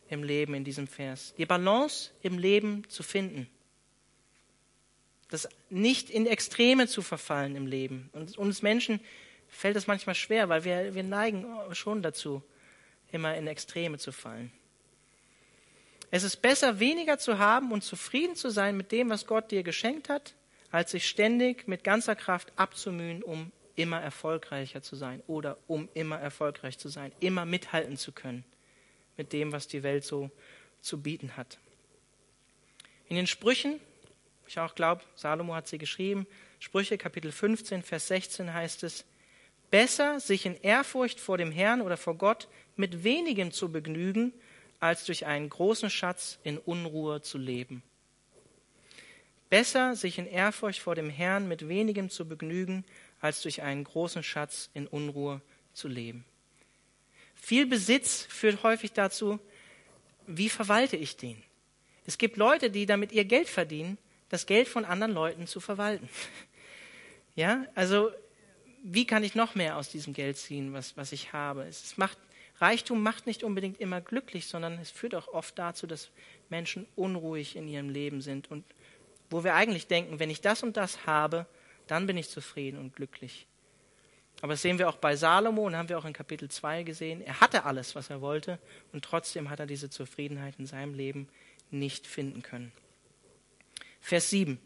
[0.08, 1.34] im Leben in diesem Vers.
[1.38, 3.48] Die Balance im Leben zu finden
[5.30, 8.10] das nicht in Extreme zu verfallen im Leben.
[8.12, 9.00] Und uns Menschen
[9.48, 12.42] fällt das manchmal schwer, weil wir, wir neigen schon dazu,
[13.12, 14.52] immer in Extreme zu fallen.
[16.10, 19.62] Es ist besser, weniger zu haben und zufrieden zu sein mit dem, was Gott dir
[19.62, 20.34] geschenkt hat,
[20.70, 26.18] als sich ständig mit ganzer Kraft abzumühen, um immer erfolgreicher zu sein oder um immer
[26.18, 28.44] erfolgreich zu sein, immer mithalten zu können
[29.16, 30.30] mit dem, was die Welt so
[30.80, 31.58] zu bieten hat.
[33.08, 33.80] In den Sprüchen
[34.50, 36.26] ich auch glaube, Salomo hat sie geschrieben.
[36.58, 39.04] Sprüche Kapitel 15, Vers 16 heißt es,
[39.70, 44.32] besser sich in Ehrfurcht vor dem Herrn oder vor Gott mit wenigem zu begnügen,
[44.80, 47.84] als durch einen großen Schatz in Unruhe zu leben.
[49.50, 52.84] Besser sich in Ehrfurcht vor dem Herrn mit wenigem zu begnügen,
[53.20, 55.40] als durch einen großen Schatz in Unruhe
[55.74, 56.24] zu leben.
[57.34, 59.40] Viel Besitz führt häufig dazu,
[60.26, 61.42] wie verwalte ich den?
[62.06, 66.08] Es gibt Leute, die damit ihr Geld verdienen, das Geld von anderen Leuten zu verwalten.
[67.36, 68.10] Ja, also
[68.82, 71.62] wie kann ich noch mehr aus diesem Geld ziehen, was, was ich habe?
[71.62, 72.18] Es macht,
[72.58, 76.10] Reichtum macht nicht unbedingt immer glücklich, sondern es führt auch oft dazu, dass
[76.50, 78.64] Menschen unruhig in ihrem Leben sind und
[79.30, 81.46] wo wir eigentlich denken, wenn ich das und das habe,
[81.86, 83.46] dann bin ich zufrieden und glücklich.
[84.42, 87.20] Aber das sehen wir auch bei Salomo und haben wir auch in Kapitel 2 gesehen.
[87.20, 88.58] Er hatte alles, was er wollte
[88.92, 91.28] und trotzdem hat er diese Zufriedenheit in seinem Leben
[91.70, 92.72] nicht finden können.
[94.00, 94.58] Vers 7.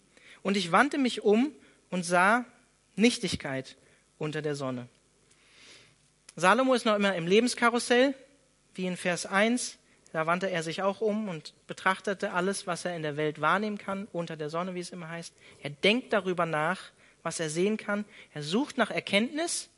[0.42, 1.52] Und ich wandte mich um
[1.90, 2.44] und sah
[2.96, 3.76] Nichtigkeit
[4.18, 4.88] unter der Sonne.
[6.36, 8.14] Salomo ist noch immer im Lebenskarussell,
[8.74, 9.78] wie in Vers 1.
[10.14, 13.78] Da wandte er sich auch um und betrachtete alles, was er in der Welt wahrnehmen
[13.78, 15.34] kann, unter der Sonne, wie es immer heißt.
[15.60, 16.92] Er denkt darüber nach,
[17.24, 18.04] was er sehen kann.
[18.32, 19.70] Er sucht nach Erkenntnis.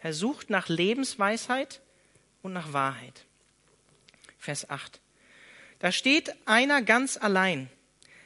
[0.00, 1.80] Er sucht nach Lebensweisheit
[2.42, 3.24] und nach Wahrheit.
[4.38, 5.00] Vers 8.
[5.78, 7.70] Da steht einer ganz allein,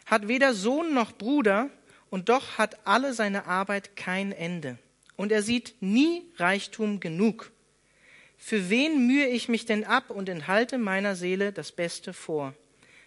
[0.07, 1.71] hat weder Sohn noch Bruder,
[2.11, 4.79] und doch hat alle seine Arbeit kein Ende.
[5.15, 7.53] Und er sieht nie Reichtum genug.
[8.45, 12.55] Für wen mühe ich mich denn ab und enthalte meiner Seele das Beste vor?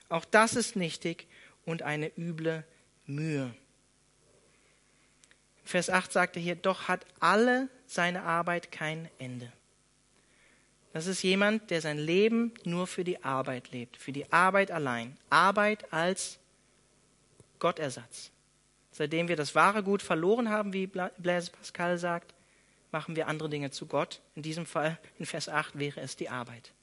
[0.08, 1.28] Auch das ist nichtig
[1.66, 2.64] und eine üble
[3.06, 3.54] Mühe.
[5.66, 9.52] Vers 8 sagte hier, doch hat alle seine Arbeit kein Ende.
[10.94, 15.18] Das ist jemand, der sein Leben nur für die Arbeit lebt, für die Arbeit allein.
[15.30, 16.40] Arbeit als
[17.60, 18.32] Gottersatz.
[18.94, 22.35] Seitdem wir das wahre Gut verloren haben, wie Blaise Pascal sagt,
[22.92, 24.22] machen wir andere Dinge zu Gott.
[24.36, 26.74] In diesem Fall, in Vers 8, wäre es die Arbeit,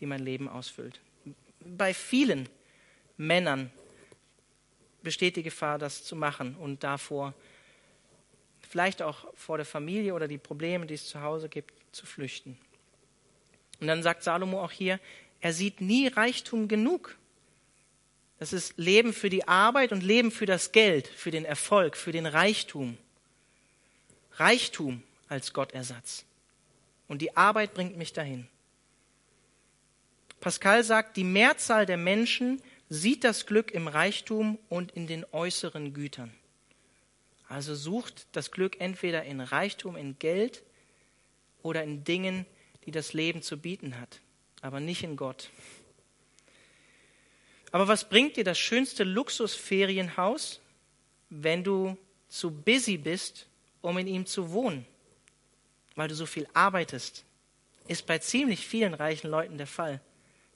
[0.00, 1.00] die mein Leben ausfüllt.
[1.60, 2.48] Bei vielen
[3.16, 3.70] Männern
[5.02, 7.34] besteht die Gefahr, das zu machen und davor,
[8.68, 12.58] vielleicht auch vor der Familie oder die Probleme, die es zu Hause gibt, zu flüchten.
[13.80, 14.98] Und dann sagt Salomo auch hier,
[15.40, 17.16] er sieht nie Reichtum genug.
[18.38, 22.12] Das ist Leben für die Arbeit und Leben für das Geld, für den Erfolg, für
[22.12, 22.98] den Reichtum.
[24.36, 26.24] Reichtum als Gottersatz.
[27.08, 28.48] Und die Arbeit bringt mich dahin.
[30.40, 35.92] Pascal sagt, die Mehrzahl der Menschen sieht das Glück im Reichtum und in den äußeren
[35.92, 36.32] Gütern.
[37.48, 40.62] Also sucht das Glück entweder in Reichtum, in Geld
[41.62, 42.44] oder in Dingen,
[42.84, 44.20] die das Leben zu bieten hat,
[44.60, 45.50] aber nicht in Gott.
[47.72, 50.60] Aber was bringt dir das schönste Luxusferienhaus,
[51.30, 51.96] wenn du
[52.28, 53.46] zu busy bist,
[53.86, 54.84] um in ihm zu wohnen?
[55.94, 57.24] Weil du so viel arbeitest.
[57.86, 60.00] Ist bei ziemlich vielen reichen Leuten der Fall.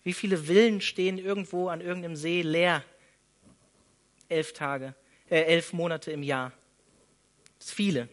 [0.02, 2.84] Wie viele Villen stehen irgendwo an irgendeinem See leer?
[4.28, 4.94] Elf Tage,
[5.28, 6.52] äh, elf Monate im Jahr.
[7.58, 8.08] Das ist viele,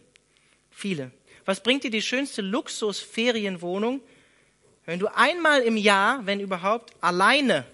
[0.70, 1.10] viele.
[1.44, 4.00] Was bringt dir die schönste Luxusferienwohnung,
[4.84, 7.64] wenn du einmal im Jahr, wenn überhaupt, alleine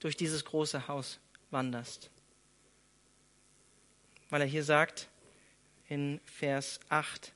[0.00, 1.20] durch dieses große Haus
[1.50, 2.10] wanderst?
[4.28, 5.09] Weil er hier sagt
[5.90, 7.32] in Vers 8,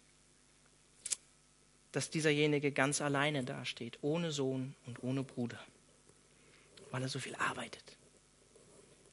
[1.92, 5.58] dass dieserjenige ganz alleine dasteht, ohne Sohn und ohne Bruder,
[6.90, 7.82] weil er so viel arbeitet.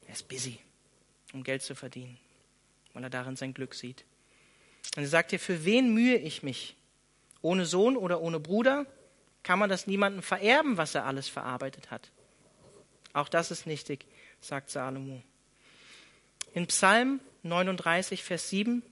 [0.06, 0.58] Er ist busy,
[1.32, 2.18] um Geld zu verdienen,
[2.94, 4.04] weil er darin sein Glück sieht.
[4.96, 6.76] Und er sagt hier, für wen mühe ich mich?
[7.40, 8.86] Ohne Sohn oder ohne Bruder
[9.42, 12.12] kann man das niemandem vererben, was er alles verarbeitet hat.
[13.12, 14.06] Auch das ist nichtig,
[14.40, 15.20] sagt Salomo.
[16.54, 18.84] In Psalm 39, Vers 7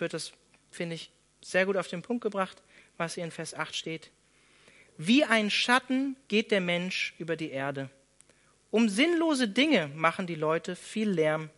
[0.00, 0.32] wird das,
[0.70, 2.62] finde ich, sehr gut auf den Punkt gebracht,
[2.96, 4.10] was hier in Vers 8 steht.
[4.96, 7.90] Wie ein Schatten geht der Mensch über die Erde.
[8.70, 11.50] Um sinnlose Dinge machen die Leute viel Lärm.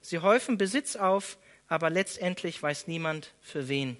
[0.00, 3.96] Sie häufen Besitz auf, aber letztendlich weiß niemand für wen.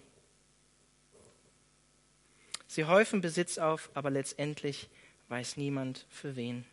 [2.67, 4.89] Sie häufen Besitz auf, aber letztendlich
[5.29, 6.65] weiß niemand für wen.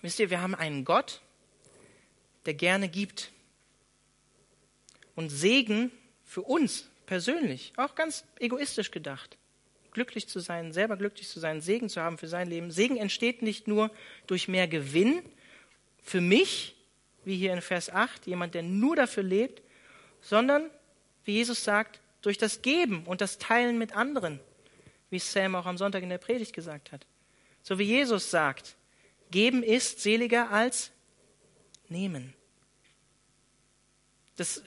[0.00, 1.20] Wisst ihr, wir haben einen Gott,
[2.46, 3.30] der gerne gibt.
[5.14, 5.90] Und Segen
[6.24, 9.36] für uns persönlich, auch ganz egoistisch gedacht,
[9.92, 12.70] glücklich zu sein, selber glücklich zu sein, Segen zu haben für sein Leben.
[12.70, 13.90] Segen entsteht nicht nur
[14.26, 15.22] durch mehr Gewinn
[16.02, 16.74] für mich,
[17.24, 19.62] wie hier in Vers 8, jemand, der nur dafür lebt,
[20.20, 20.70] sondern,
[21.24, 24.40] wie Jesus sagt, durch das Geben und das Teilen mit anderen,
[25.10, 27.06] wie Sam auch am Sonntag in der Predigt gesagt hat.
[27.62, 28.76] So wie Jesus sagt,
[29.30, 30.90] geben ist seliger als
[31.88, 32.34] nehmen.
[34.36, 34.62] Das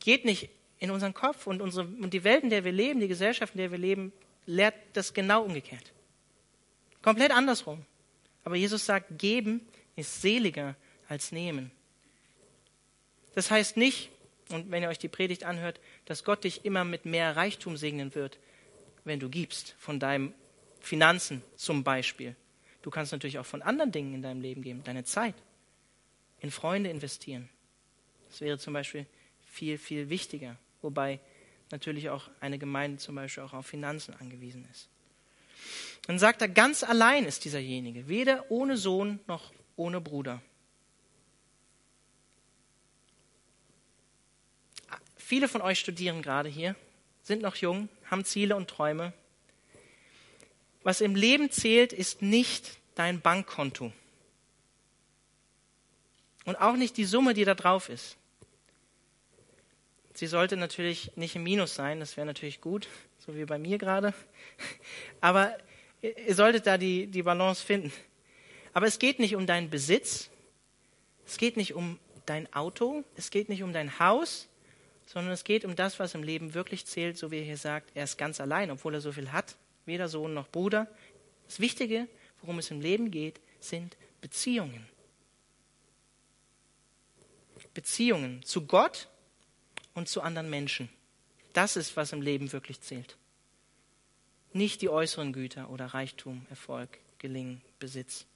[0.00, 3.08] geht nicht in unseren Kopf und, unsere, und die Welt, in der wir leben, die
[3.08, 4.12] Gesellschaft, in der wir leben,
[4.46, 5.92] lehrt das genau umgekehrt.
[7.02, 7.84] Komplett andersrum.
[8.44, 10.76] Aber Jesus sagt, geben ist seliger
[11.08, 11.70] als nehmen.
[13.34, 14.10] Das heißt nicht,
[14.50, 18.14] und wenn ihr euch die Predigt anhört, dass Gott dich immer mit mehr Reichtum segnen
[18.14, 18.38] wird,
[19.04, 20.34] wenn du gibst, von deinen
[20.80, 22.34] Finanzen zum Beispiel.
[22.82, 25.34] Du kannst natürlich auch von anderen Dingen in deinem Leben geben, deine Zeit,
[26.40, 27.48] in Freunde investieren.
[28.28, 29.06] Das wäre zum Beispiel
[29.58, 31.18] viel, viel wichtiger, wobei
[31.72, 34.88] natürlich auch eine Gemeinde zum Beispiel auch auf Finanzen angewiesen ist.
[36.06, 40.40] Dann sagt er, ganz allein ist dieserjenige, weder ohne Sohn noch ohne Bruder.
[45.16, 46.76] Viele von euch studieren gerade hier,
[47.22, 49.12] sind noch jung, haben Ziele und Träume.
[50.84, 53.92] Was im Leben zählt, ist nicht dein Bankkonto.
[56.44, 58.16] Und auch nicht die Summe, die da drauf ist.
[60.18, 62.88] Sie sollte natürlich nicht im Minus sein, das wäre natürlich gut,
[63.24, 64.12] so wie bei mir gerade.
[65.20, 65.56] Aber
[66.02, 67.92] ihr solltet da die, die Balance finden.
[68.72, 70.28] Aber es geht nicht um deinen Besitz,
[71.24, 74.48] es geht nicht um dein Auto, es geht nicht um dein Haus,
[75.06, 77.92] sondern es geht um das, was im Leben wirklich zählt, so wie er hier sagt,
[77.94, 79.54] er ist ganz allein, obwohl er so viel hat,
[79.86, 80.88] weder Sohn noch Bruder.
[81.46, 82.08] Das Wichtige,
[82.42, 84.84] worum es im Leben geht, sind Beziehungen.
[87.72, 89.06] Beziehungen zu Gott
[89.98, 90.88] und zu anderen Menschen.
[91.52, 93.16] Das ist, was im Leben wirklich zählt.
[94.52, 98.26] Nicht die äußeren Güter oder Reichtum, Erfolg, Gelingen, Besitz.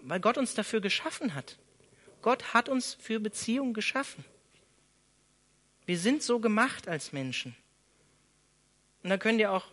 [0.00, 1.58] Weil Gott uns dafür geschaffen hat.
[2.22, 4.24] Gott hat uns für Beziehungen geschaffen.
[5.86, 7.54] Wir sind so gemacht als Menschen.
[9.02, 9.66] Und da können dir auch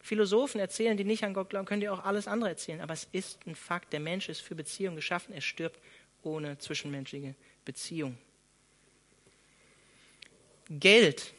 [0.00, 2.80] Philosophen erzählen, die nicht an Gott glauben, können dir auch alles andere erzählen.
[2.80, 5.34] Aber es ist ein Fakt, der Mensch ist für Beziehungen geschaffen.
[5.34, 5.80] Er stirbt
[6.22, 8.16] ohne zwischenmenschliche Beziehung.
[10.68, 11.32] Geld.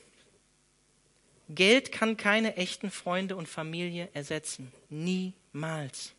[1.50, 4.72] Geld kann keine echten Freunde und Familie ersetzen.
[4.90, 6.13] Niemals.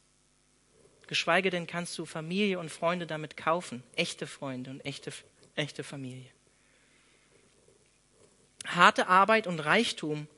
[1.06, 3.82] Geschweige denn kannst du Familie und Freunde damit kaufen.
[3.96, 5.12] Echte Freunde und echte,
[5.54, 6.30] echte Familie.
[8.66, 10.28] Harte Arbeit und Reichtum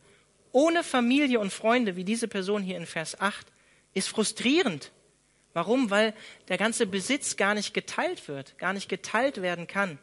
[0.53, 3.47] ohne Familie und Freunde, wie diese Person hier in Vers 8,
[3.95, 4.91] ist frustrierend.
[5.53, 5.91] Warum?
[5.91, 6.15] Weil
[6.49, 9.99] der ganze Besitz gar nicht geteilt wird, gar nicht geteilt werden kann.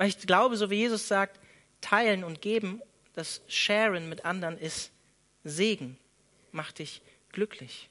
[0.00, 1.38] Weil ich glaube, so wie Jesus sagt,
[1.82, 2.80] teilen und geben,
[3.12, 4.92] das Sharen mit anderen ist
[5.44, 5.98] Segen,
[6.52, 7.90] macht dich glücklich.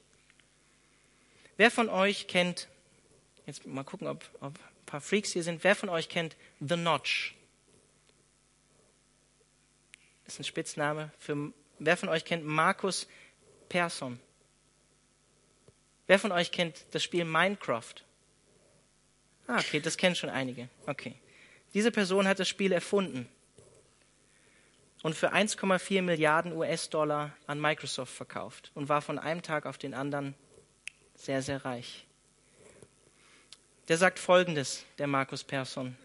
[1.56, 2.66] Wer von euch kennt,
[3.46, 6.74] jetzt mal gucken, ob, ob ein paar Freaks hier sind, wer von euch kennt The
[6.74, 7.36] Notch?
[10.24, 13.06] Das ist ein Spitzname für, wer von euch kennt Markus
[13.68, 14.18] Persson?
[16.08, 17.94] Wer von euch kennt das Spiel Minecraft?
[19.46, 20.68] Ah, okay, das kennen schon einige.
[20.86, 21.14] Okay.
[21.74, 23.28] Diese Person hat das Spiel erfunden
[25.02, 29.94] und für 1,4 Milliarden US-Dollar an Microsoft verkauft und war von einem Tag auf den
[29.94, 30.34] anderen
[31.14, 32.06] sehr, sehr reich.
[33.88, 35.96] Der sagt Folgendes, der Markus Persson.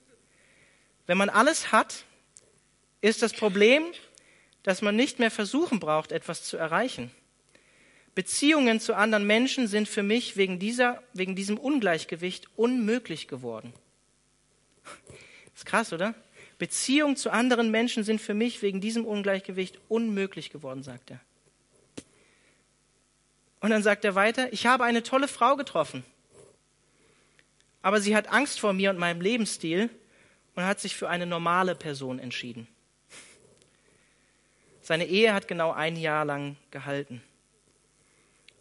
[1.08, 2.06] Wenn man alles hat,
[3.02, 3.84] ist das Problem,
[4.64, 7.12] dass man nicht mehr versuchen braucht, etwas zu erreichen.
[8.16, 13.74] Beziehungen zu anderen Menschen sind für mich wegen, dieser, wegen diesem Ungleichgewicht unmöglich geworden.
[15.56, 16.14] Ist krass, oder?
[16.58, 21.20] Beziehungen zu anderen Menschen sind für mich wegen diesem Ungleichgewicht unmöglich geworden, sagt er.
[23.60, 26.06] Und dann sagt er weiter, ich habe eine tolle Frau getroffen,
[27.82, 29.90] aber sie hat Angst vor mir und meinem Lebensstil
[30.56, 32.68] und hat sich für eine normale Person entschieden.
[34.82, 37.24] Seine Ehe hat genau ein Jahr lang gehalten.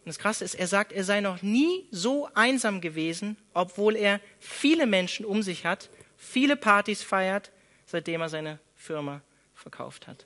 [0.05, 4.19] Und das Krasse ist, er sagt, er sei noch nie so einsam gewesen, obwohl er
[4.39, 5.89] viele Menschen um sich hat,
[6.25, 7.51] viele Partys feiert,
[7.85, 9.21] seitdem er seine Firma
[9.53, 10.25] verkauft hat.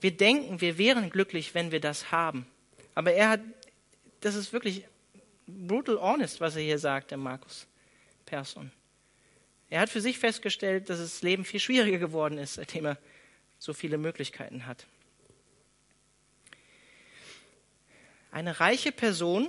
[0.00, 2.46] Wir denken, wir wären glücklich, wenn wir das haben.
[2.94, 3.40] Aber er hat,
[4.20, 4.84] das ist wirklich
[5.46, 7.66] brutal honest, was er hier sagt, der Markus
[8.26, 8.72] Persson.
[9.70, 12.98] Er hat für sich festgestellt, dass das Leben viel schwieriger geworden ist, seitdem er
[13.58, 14.86] so viele Möglichkeiten hat.
[18.30, 19.48] Eine reiche Person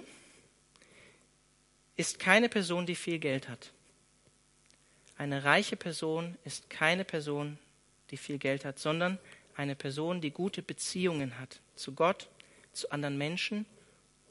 [1.95, 3.72] ist keine Person, die viel Geld hat.
[5.23, 7.57] Eine reiche Person ist keine Person,
[8.11, 9.19] die viel Geld hat, sondern
[9.55, 12.27] eine Person, die gute Beziehungen hat zu Gott
[12.73, 13.65] zu anderen Menschen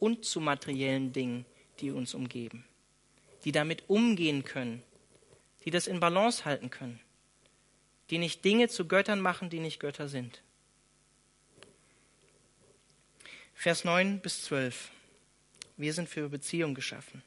[0.00, 1.46] und zu materiellen Dingen,
[1.80, 2.66] die uns umgeben,
[3.46, 4.82] die damit umgehen können,
[5.64, 7.00] die das in Balance halten können,
[8.10, 10.42] die nicht Dinge zu Göttern machen, die nicht Götter sind.
[13.54, 14.90] Vers 9 bis 12.
[15.78, 17.22] Wir sind für Beziehung geschaffen.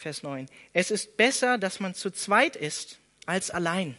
[0.00, 0.46] Vers 9.
[0.72, 3.98] Es ist besser, dass man zu zweit ist, als allein.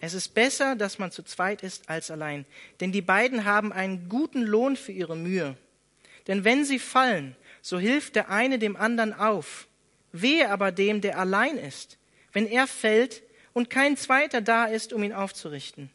[0.00, 2.46] Es ist besser, dass man zu zweit ist als allein,
[2.80, 5.58] denn die beiden haben einen guten Lohn für ihre Mühe.
[6.26, 9.68] Denn wenn sie fallen, so hilft der eine dem anderen auf.
[10.12, 11.98] Wehe aber dem, der allein ist,
[12.32, 13.22] wenn er fällt
[13.52, 15.90] und kein zweiter da ist, um ihn aufzurichten.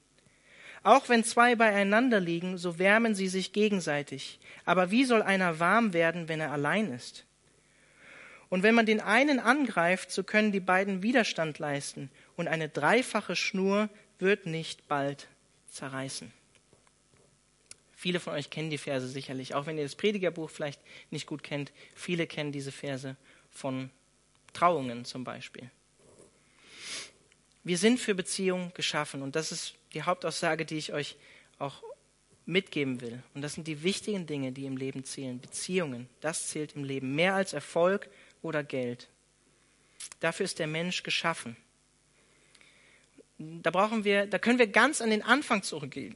[0.84, 4.40] Auch wenn zwei beieinander liegen, so wärmen sie sich gegenseitig.
[4.66, 7.26] Aber wie soll einer warm werden, wenn er allein ist?
[8.54, 13.36] Und wenn man den einen angreift, so können die beiden Widerstand leisten und eine dreifache
[13.36, 13.90] Schnur
[14.20, 15.28] wird nicht bald
[15.72, 16.32] zerreißen.
[17.96, 21.42] Viele von euch kennen die Verse sicherlich, auch wenn ihr das Predigerbuch vielleicht nicht gut
[21.42, 21.72] kennt.
[21.96, 23.16] Viele kennen diese Verse
[23.50, 23.90] von
[24.54, 25.72] Trauungen zum Beispiel.
[27.64, 31.16] Wir sind für Beziehungen geschaffen und das ist die Hauptaussage, die ich euch
[31.58, 31.82] auch
[32.46, 33.24] mitgeben will.
[33.34, 35.40] Und das sind die wichtigen Dinge, die im Leben zählen.
[35.40, 38.12] Beziehungen, das zählt im Leben mehr als Erfolg
[38.44, 39.10] oder Geld.
[40.20, 41.58] Dafür ist der Mensch geschaffen
[43.38, 46.16] da brauchen wir, da können wir ganz an den Anfang zurückgehen.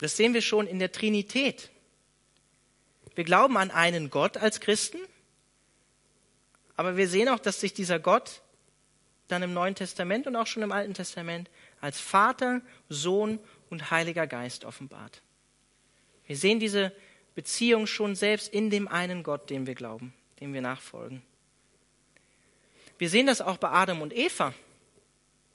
[0.00, 1.70] Das sehen wir schon in der Trinität.
[3.14, 4.98] Wir glauben an einen Gott als Christen,
[6.76, 8.42] aber wir sehen auch, dass sich dieser Gott
[9.26, 14.26] dann im Neuen Testament und auch schon im Alten Testament als Vater, Sohn und Heiliger
[14.26, 15.22] Geist offenbart.
[16.26, 16.92] Wir sehen diese
[17.34, 21.22] Beziehung schon selbst in dem einen Gott, dem wir glauben, dem wir nachfolgen.
[22.98, 24.52] Wir sehen das auch bei Adam und Eva.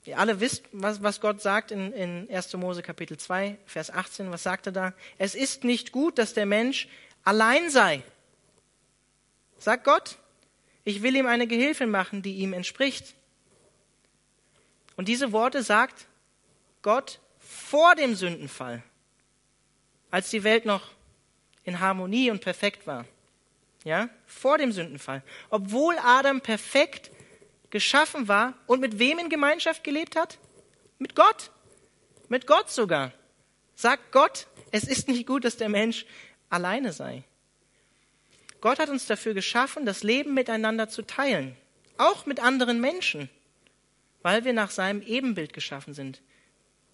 [0.06, 2.52] Ihr alle wisst, was, was Gott sagt in, in 1.
[2.54, 4.30] Mose Kapitel 2, Vers 18.
[4.30, 4.92] Was sagt er da?
[5.18, 6.88] Es ist nicht gut, dass der Mensch
[7.22, 8.02] allein sei.
[9.58, 10.18] Sagt Gott,
[10.84, 13.14] ich will ihm eine Gehilfin machen, die ihm entspricht.
[14.96, 16.06] Und diese Worte sagt
[16.82, 18.82] Gott vor dem Sündenfall,
[20.10, 20.90] als die Welt noch
[21.64, 23.06] in Harmonie und perfekt war.
[23.84, 25.22] Ja, vor dem Sündenfall.
[25.50, 27.10] Obwohl Adam perfekt
[27.68, 30.38] geschaffen war und mit wem in Gemeinschaft gelebt hat?
[30.98, 31.50] Mit Gott.
[32.28, 33.12] Mit Gott sogar.
[33.74, 36.06] Sagt Gott, es ist nicht gut, dass der Mensch
[36.48, 37.24] alleine sei.
[38.60, 41.54] Gott hat uns dafür geschaffen, das Leben miteinander zu teilen.
[41.98, 43.28] Auch mit anderen Menschen.
[44.22, 46.22] Weil wir nach seinem Ebenbild geschaffen sind.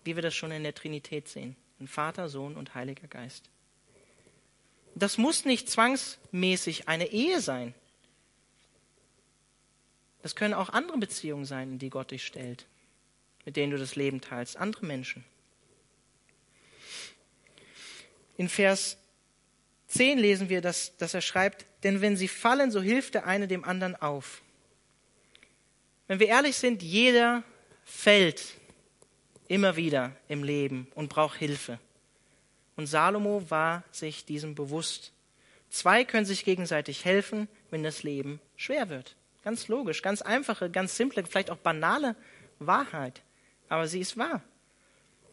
[0.03, 1.55] Wie wir das schon in der Trinität sehen.
[1.79, 3.49] In Vater, Sohn und Heiliger Geist.
[4.95, 7.75] Das muss nicht zwangsmäßig eine Ehe sein.
[10.23, 12.67] Das können auch andere Beziehungen sein, in die Gott dich stellt,
[13.45, 15.25] mit denen du das Leben teilst, andere Menschen.
[18.37, 18.99] In Vers
[19.89, 23.49] 10 lesen wir, dass, dass er schreibt, denn wenn sie fallen, so hilft der eine
[23.49, 24.43] dem anderen auf.
[26.07, 27.43] Wenn wir ehrlich sind, jeder
[27.85, 28.43] fällt
[29.49, 31.79] immer wieder im Leben und braucht Hilfe.
[32.81, 35.13] Und Salomo war sich diesem bewusst.
[35.69, 39.17] Zwei können sich gegenseitig helfen, wenn das Leben schwer wird.
[39.45, 42.17] Ganz logisch, ganz einfache, ganz simple, vielleicht auch banale
[42.59, 43.21] Wahrheit.
[43.69, 44.43] Aber sie ist wahr.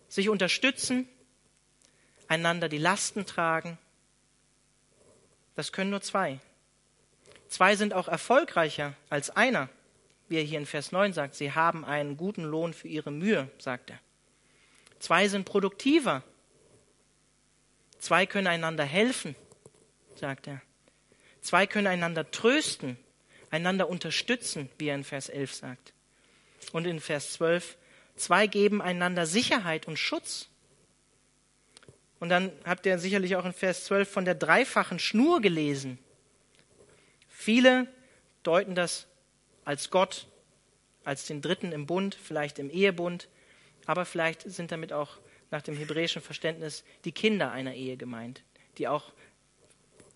[0.09, 1.07] Sich unterstützen,
[2.27, 3.77] einander die Lasten tragen,
[5.55, 6.41] das können nur zwei.
[7.47, 9.69] Zwei sind auch erfolgreicher als einer,
[10.27, 11.35] wie er hier in Vers 9 sagt.
[11.35, 13.99] Sie haben einen guten Lohn für ihre Mühe, sagt er.
[14.99, 16.23] Zwei sind produktiver.
[17.99, 19.35] Zwei können einander helfen,
[20.15, 20.61] sagt er.
[21.41, 22.97] Zwei können einander trösten
[23.49, 25.93] einander unterstützen, wie er in Vers 11 sagt.
[26.71, 27.77] Und in Vers 12,
[28.15, 30.49] zwei geben einander Sicherheit und Schutz.
[32.19, 35.99] Und dann habt ihr sicherlich auch in Vers 12 von der dreifachen Schnur gelesen.
[37.29, 37.87] Viele
[38.43, 39.07] deuten das
[39.65, 40.27] als Gott,
[41.03, 43.29] als den Dritten im Bund, vielleicht im Ehebund,
[43.85, 45.19] aber vielleicht sind damit auch
[45.51, 48.43] nach dem hebräischen Verständnis die Kinder einer Ehe gemeint,
[48.77, 49.11] die auch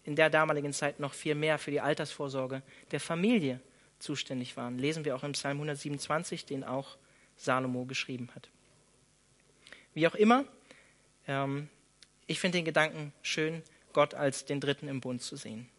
[0.04, 3.60] in der damaligen Zeit noch viel mehr für die Altersvorsorge der Familie
[4.00, 4.78] zuständig waren.
[4.78, 6.98] Lesen wir auch im Psalm 127, den auch
[7.38, 8.50] Salomo geschrieben hat.
[9.94, 10.46] Wie auch immer,
[11.28, 11.70] ähm,
[12.28, 13.62] ich finde den Gedanken schön,
[13.94, 15.70] Gott als den Dritten im Bund zu sehen.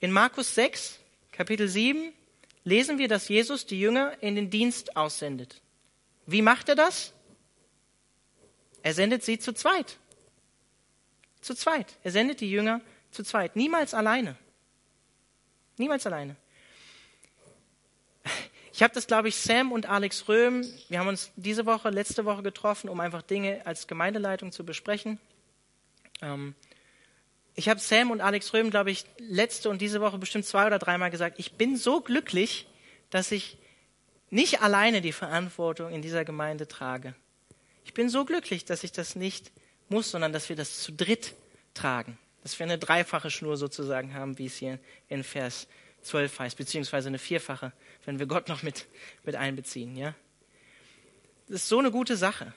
[0.00, 1.00] In Markus 6,
[1.32, 2.12] Kapitel 7,
[2.64, 5.60] lesen wir, dass Jesus die Jünger in den Dienst aussendet.
[6.26, 7.14] Wie macht er das?
[8.84, 9.96] Er sendet sie zu zweit.
[11.40, 11.96] Zu zweit.
[12.04, 14.36] Er sendet die Jünger zu zweit, niemals alleine.
[15.78, 16.36] Niemals alleine.
[18.72, 22.24] Ich habe das, glaube ich, Sam und Alex Röhm, wir haben uns diese Woche, letzte
[22.24, 25.18] Woche getroffen, um einfach Dinge als Gemeindeleitung zu besprechen.
[26.20, 26.54] Ähm,
[27.54, 30.78] ich habe Sam und Alex Röhm, glaube ich, letzte und diese Woche bestimmt zwei oder
[30.78, 32.66] dreimal gesagt, ich bin so glücklich,
[33.08, 33.56] dass ich
[34.28, 37.14] nicht alleine die Verantwortung in dieser Gemeinde trage.
[37.84, 39.52] Ich bin so glücklich, dass ich das nicht
[39.88, 41.34] muss, sondern dass wir das zu dritt
[41.74, 45.66] tragen dass wir eine dreifache Schnur sozusagen haben, wie es hier in Vers
[46.02, 47.72] 12 heißt, beziehungsweise eine vierfache,
[48.04, 48.86] wenn wir Gott noch mit,
[49.24, 49.96] mit einbeziehen.
[49.96, 50.14] Ja?
[51.48, 52.52] Das ist so eine gute Sache.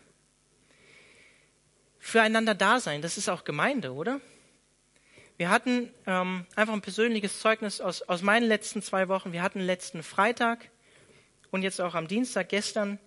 [2.00, 4.20] Füreinander da sein, das ist auch Gemeinde, oder?
[5.38, 9.32] Wir hatten ähm, einfach ein persönliches Zeugnis aus, aus meinen letzten zwei Wochen.
[9.32, 10.70] Wir hatten letzten Freitag
[11.50, 13.00] und jetzt auch am Dienstag gestern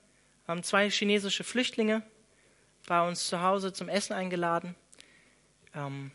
[0.51, 2.03] haben zwei chinesische Flüchtlinge
[2.87, 4.75] bei uns zu Hause zum Essen eingeladen.
[5.75, 6.11] Ähm,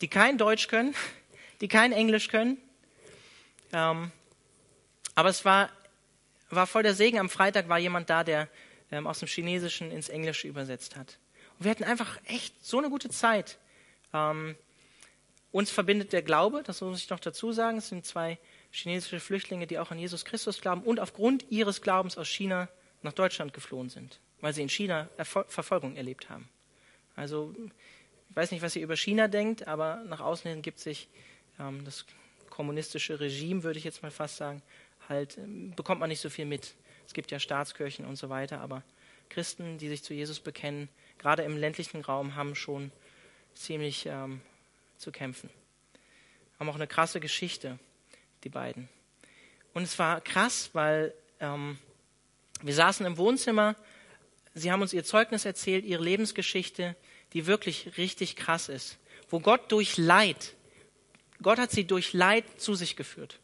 [0.00, 0.94] die kein Deutsch können,
[1.60, 2.58] die kein Englisch können.
[3.72, 4.10] Ähm,
[5.14, 5.70] aber es war,
[6.50, 7.18] war voll der Segen.
[7.18, 8.48] Am Freitag war jemand da, der
[8.90, 11.18] ähm, aus dem Chinesischen ins Englische übersetzt hat.
[11.58, 13.58] Und wir hatten einfach echt so eine gute Zeit.
[14.12, 14.56] Ähm,
[15.52, 17.78] uns verbindet der Glaube, das muss ich noch dazu sagen.
[17.78, 18.38] Es sind zwei
[18.72, 22.68] chinesische Flüchtlinge, die auch an Jesus Christus glauben und aufgrund ihres Glaubens aus China
[23.02, 26.48] nach Deutschland geflohen sind, weil sie in China Erfol Verfolgung erlebt haben.
[27.16, 27.54] Also
[28.30, 31.08] ich weiß nicht, was ihr über China denkt, aber nach außen hin gibt sich
[31.58, 32.06] ähm, das
[32.48, 34.62] kommunistische Regime, würde ich jetzt mal fast sagen,
[35.08, 36.74] halt, ähm, bekommt man nicht so viel mit.
[37.06, 38.82] Es gibt ja Staatskirchen und so weiter, aber
[39.28, 40.88] Christen, die sich zu Jesus bekennen,
[41.18, 42.92] gerade im ländlichen Raum, haben schon
[43.54, 44.40] ziemlich ähm,
[44.96, 45.50] zu kämpfen.
[46.58, 47.78] Haben auch eine krasse Geschichte,
[48.44, 48.88] die beiden.
[49.74, 51.78] Und es war krass, weil ähm,
[52.62, 53.76] wir saßen im Wohnzimmer,
[54.54, 56.96] sie haben uns ihr Zeugnis erzählt, ihre Lebensgeschichte,
[57.32, 58.98] die wirklich richtig krass ist,
[59.28, 60.54] wo Gott durch Leid,
[61.42, 63.40] Gott hat sie durch Leid zu sich geführt.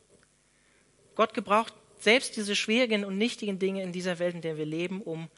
[1.15, 5.03] Gott gebraucht selbst diese schwierigen und nichtigen Dinge in dieser Welt, in der wir leben,
[5.03, 5.29] um,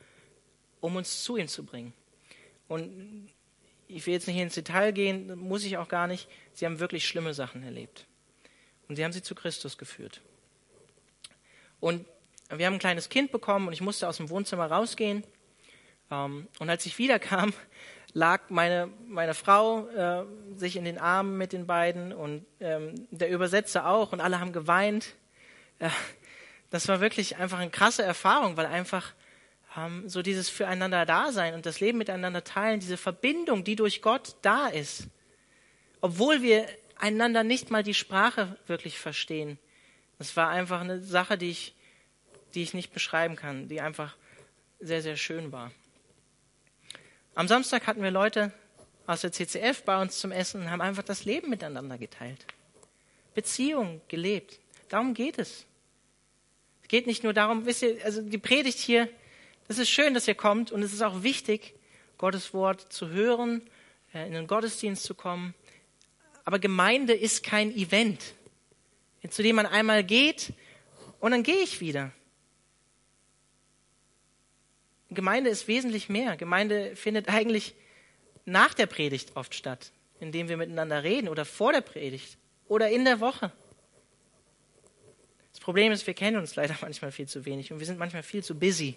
[0.80, 1.94] um uns zu ihm zu bringen.
[2.68, 3.30] Und
[3.88, 6.28] ich will jetzt nicht ins Detail gehen, muss ich auch gar nicht.
[6.52, 8.06] Sie haben wirklich schlimme Sachen erlebt.
[8.88, 10.20] Und sie haben sie zu Christus geführt.
[11.80, 12.04] Und
[12.56, 15.24] wir haben ein kleines Kind bekommen und ich musste aus dem Wohnzimmer rausgehen.
[16.10, 17.52] Ähm, und als ich wiederkam,
[18.12, 20.24] lag meine, meine Frau äh,
[20.56, 24.52] sich in den Armen mit den beiden und ähm, der Übersetzer auch und alle haben
[24.52, 25.14] geweint.
[25.78, 25.90] Äh,
[26.70, 29.12] das war wirklich einfach eine krasse Erfahrung, weil einfach
[29.76, 34.36] ähm, so dieses Füreinander Dasein und das Leben miteinander teilen, diese Verbindung, die durch Gott
[34.42, 35.08] da ist,
[36.00, 39.58] obwohl wir einander nicht mal die Sprache wirklich verstehen.
[40.18, 41.74] Das war einfach eine Sache, die ich,
[42.54, 44.16] die ich nicht beschreiben kann, die einfach
[44.80, 45.70] sehr, sehr schön war.
[47.34, 48.52] Am Samstag hatten wir Leute
[49.06, 52.46] aus der CCF bei uns zum Essen und haben einfach das Leben miteinander geteilt.
[53.34, 54.58] Beziehung gelebt.
[54.88, 55.64] Darum geht es.
[56.82, 59.08] Es geht nicht nur darum, wisst ihr, also die Predigt hier,
[59.68, 61.74] es ist schön, dass ihr kommt und es ist auch wichtig,
[62.18, 63.62] Gottes Wort zu hören,
[64.12, 65.54] äh, in den Gottesdienst zu kommen.
[66.44, 68.34] Aber Gemeinde ist kein Event,
[69.28, 70.52] zu dem man einmal geht
[71.20, 72.12] und dann gehe ich wieder.
[75.10, 76.36] Gemeinde ist wesentlich mehr.
[76.36, 77.74] Gemeinde findet eigentlich
[78.44, 82.38] nach der Predigt oft statt, indem wir miteinander reden oder vor der Predigt
[82.68, 83.52] oder in der Woche.
[85.52, 88.22] Das Problem ist, wir kennen uns leider manchmal viel zu wenig und wir sind manchmal
[88.22, 88.96] viel zu busy,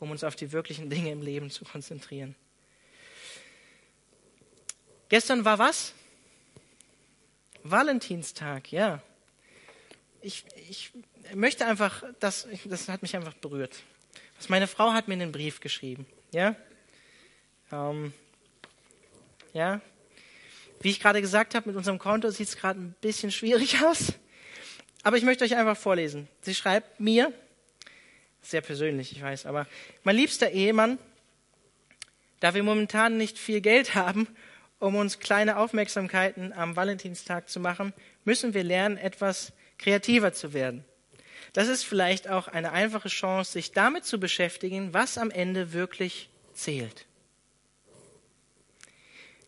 [0.00, 2.34] um uns auf die wirklichen Dinge im Leben zu konzentrieren.
[5.08, 5.92] Gestern war was?
[7.62, 9.02] Valentinstag, ja.
[10.20, 10.92] Ich, ich
[11.34, 13.82] möchte einfach, das, das hat mich einfach berührt.
[14.38, 16.06] Was meine Frau hat mir in den Brief geschrieben.
[16.32, 16.54] Ja?
[17.72, 18.12] Ähm,
[19.52, 19.80] ja?
[20.80, 24.12] Wie ich gerade gesagt habe, mit unserem Konto sieht es gerade ein bisschen schwierig aus.
[25.02, 26.28] Aber ich möchte euch einfach vorlesen.
[26.42, 27.32] Sie schreibt mir,
[28.42, 29.66] sehr persönlich, ich weiß, aber
[30.04, 30.98] mein liebster Ehemann,
[32.40, 34.28] da wir momentan nicht viel Geld haben,
[34.78, 37.92] um uns kleine Aufmerksamkeiten am Valentinstag zu machen,
[38.24, 40.84] müssen wir lernen, etwas kreativer zu werden.
[41.52, 46.28] Das ist vielleicht auch eine einfache Chance, sich damit zu beschäftigen, was am Ende wirklich
[46.52, 47.06] zählt.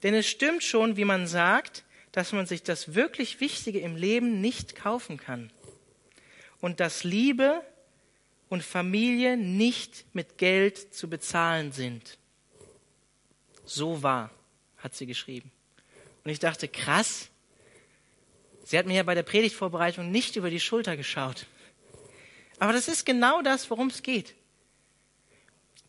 [0.03, 4.41] Denn es stimmt schon, wie man sagt, dass man sich das wirklich Wichtige im Leben
[4.41, 5.51] nicht kaufen kann.
[6.61, 7.63] Und dass Liebe
[8.49, 12.19] und Familie nicht mit Geld zu bezahlen sind.
[13.65, 14.31] So wahr,
[14.79, 15.51] hat sie geschrieben.
[16.25, 17.29] Und ich dachte, krass,
[18.65, 21.47] sie hat mir ja bei der Predigtvorbereitung nicht über die Schulter geschaut.
[22.59, 24.35] Aber das ist genau das, worum es geht.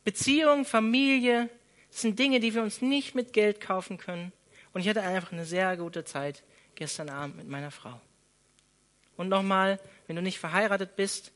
[0.03, 1.49] Beziehung, Familie
[1.89, 4.31] sind Dinge, die wir uns nicht mit Geld kaufen können.
[4.73, 6.43] Und ich hatte einfach eine sehr gute Zeit
[6.75, 7.99] gestern Abend mit meiner Frau.
[9.17, 11.31] Und nochmal, wenn du nicht verheiratet bist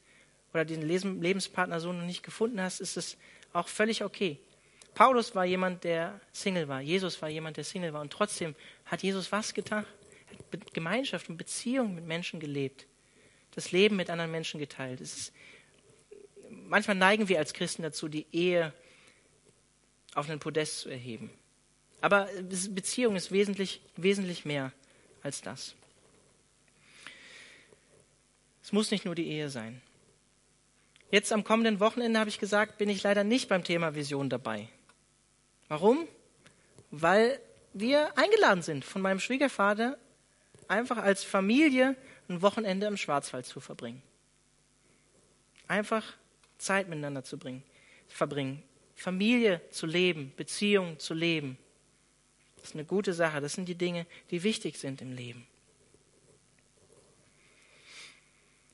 [0.53, 3.17] oder den Lebenspartner so noch nicht gefunden hast, ist es
[3.51, 4.39] auch völlig okay.
[4.93, 6.79] Paulus war jemand, der Single war.
[6.79, 8.01] Jesus war jemand, der Single war.
[8.01, 8.55] Und trotzdem
[8.85, 9.85] hat Jesus was getan?
[10.29, 12.85] Hat Gemeinschaft und Beziehung mit Menschen gelebt
[13.55, 15.01] das Leben mit anderen Menschen geteilt.
[15.01, 15.33] Ist,
[16.49, 18.73] manchmal neigen wir als Christen dazu, die Ehe
[20.15, 21.31] auf einen Podest zu erheben.
[22.01, 22.27] Aber
[22.69, 24.71] Beziehung ist wesentlich, wesentlich mehr
[25.21, 25.75] als das.
[28.61, 29.81] Es muss nicht nur die Ehe sein.
[31.11, 34.67] Jetzt am kommenden Wochenende habe ich gesagt, bin ich leider nicht beim Thema Vision dabei.
[35.67, 36.07] Warum?
[36.89, 37.39] Weil
[37.73, 39.97] wir eingeladen sind von meinem Schwiegervater,
[40.67, 41.95] einfach als Familie
[42.29, 44.01] ein Wochenende im Schwarzwald zu verbringen.
[45.67, 46.13] Einfach
[46.57, 47.63] Zeit miteinander zu bringen,
[48.07, 48.63] verbringen.
[48.95, 51.57] Familie zu leben, Beziehungen zu leben.
[52.57, 53.41] Das ist eine gute Sache.
[53.41, 55.45] Das sind die Dinge, die wichtig sind im Leben.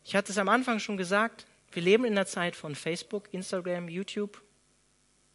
[0.06, 3.88] Ich hatte es am Anfang schon gesagt, wir leben in einer Zeit von Facebook, Instagram,
[3.88, 4.41] YouTube,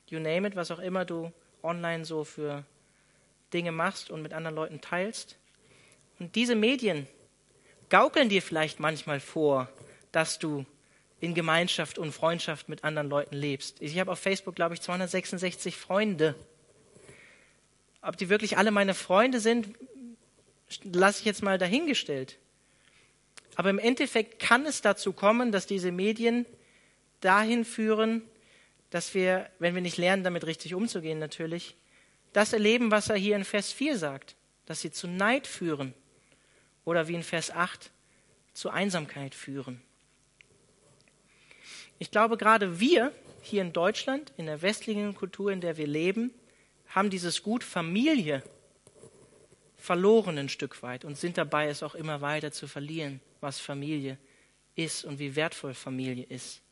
[0.09, 2.65] you name it, was auch immer du online so für
[3.53, 5.37] Dinge machst und mit anderen Leuten teilst.
[6.19, 7.07] Und diese Medien
[7.91, 9.68] gaukeln dir vielleicht manchmal vor,
[10.12, 10.64] dass du
[11.20, 13.80] in Gemeinschaft und Freundschaft mit anderen Leuten lebst.
[13.80, 16.35] Ich habe auf Facebook, glaube ich, 266 Freunde.
[18.03, 19.70] Ob die wirklich alle meine Freunde sind,
[20.82, 22.39] lasse ich jetzt mal dahingestellt.
[23.57, 26.45] Aber im Endeffekt kann es dazu kommen, dass diese Medien
[27.20, 28.22] dahin führen,
[28.91, 31.74] dass wir, wenn wir nicht lernen, damit richtig umzugehen natürlich,
[32.32, 34.35] das erleben, was er hier in Vers 4 sagt,
[34.66, 35.95] dass sie zu Neid führen
[36.85, 37.91] oder wie in Vers 8
[38.53, 39.82] zu Einsamkeit führen.
[41.99, 43.12] Ich glaube, gerade wir
[43.43, 46.32] hier in Deutschland, in der westlichen Kultur, in der wir leben,
[46.89, 48.43] haben dieses Gut Familie
[49.76, 54.16] verloren ein Stück weit und sind dabei, es auch immer weiter zu verlieren, was Familie
[54.76, 56.62] ist und wie wertvoll Familie ist.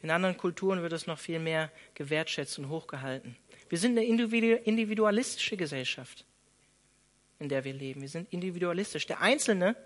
[0.00, 3.36] In anderen Kulturen wird es noch viel mehr gewertschätzt und hochgehalten.
[3.68, 6.24] Wir sind eine individualistische Gesellschaft,
[7.42, 8.00] in der wir leben.
[8.00, 9.06] Wir sind individualistisch.
[9.06, 9.76] Der Einzelne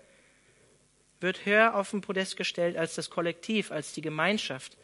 [1.19, 4.77] wird höher auf den Podest gestellt als das Kollektiv, als die Gemeinschaft.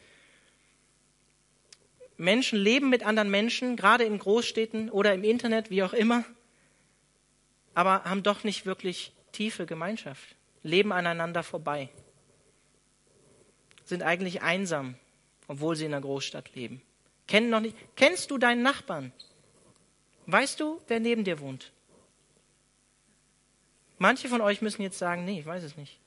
[2.16, 6.24] Menschen leben mit anderen Menschen, gerade in Großstädten oder im Internet, wie auch immer,
[7.74, 11.88] aber haben doch nicht wirklich tiefe Gemeinschaft, leben aneinander vorbei,
[13.84, 14.94] sind eigentlich einsam,
[15.48, 16.82] obwohl sie in einer Großstadt leben.
[17.26, 17.76] Kennen noch nicht.
[17.96, 19.12] Kennst du deinen Nachbarn?
[20.26, 21.72] Weißt du, wer neben dir wohnt?
[23.98, 25.98] Manche von euch müssen jetzt sagen, nee, ich weiß es nicht.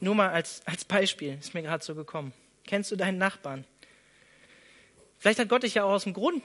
[0.00, 2.32] Nur mal als, als Beispiel, ist mir gerade so gekommen.
[2.64, 3.64] Kennst du deinen Nachbarn?
[5.18, 6.42] Vielleicht hat Gott dich ja auch aus dem Grund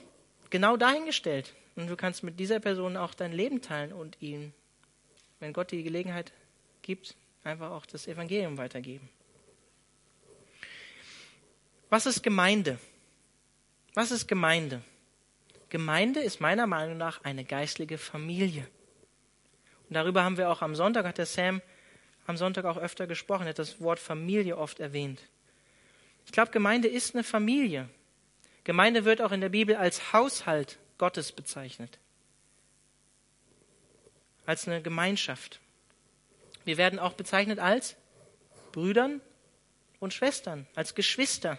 [0.50, 1.54] genau dahingestellt.
[1.76, 4.52] Und du kannst mit dieser Person auch dein Leben teilen und ihm,
[5.40, 6.32] wenn Gott die Gelegenheit
[6.82, 9.08] gibt, einfach auch das Evangelium weitergeben.
[11.90, 12.78] Was ist Gemeinde?
[13.94, 14.82] Was ist Gemeinde?
[15.74, 18.64] Gemeinde ist meiner Meinung nach eine geistliche Familie.
[19.88, 21.62] Und darüber haben wir auch am Sonntag, hat der Sam
[22.26, 25.20] am Sonntag auch öfter gesprochen, hat das Wort Familie oft erwähnt.
[26.26, 27.88] Ich glaube, Gemeinde ist eine Familie.
[28.62, 31.98] Gemeinde wird auch in der Bibel als Haushalt Gottes bezeichnet.
[34.46, 35.58] Als eine Gemeinschaft.
[36.64, 37.96] Wir werden auch bezeichnet als
[38.70, 39.20] Brüdern
[39.98, 41.58] und Schwestern, als Geschwister.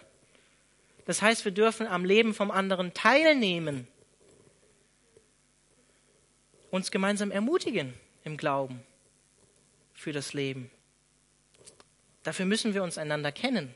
[1.04, 3.86] Das heißt, wir dürfen am Leben vom anderen teilnehmen,
[6.70, 7.94] uns gemeinsam ermutigen
[8.24, 8.82] im Glauben
[9.94, 10.70] für das Leben.
[12.22, 13.74] Dafür müssen wir uns einander kennen.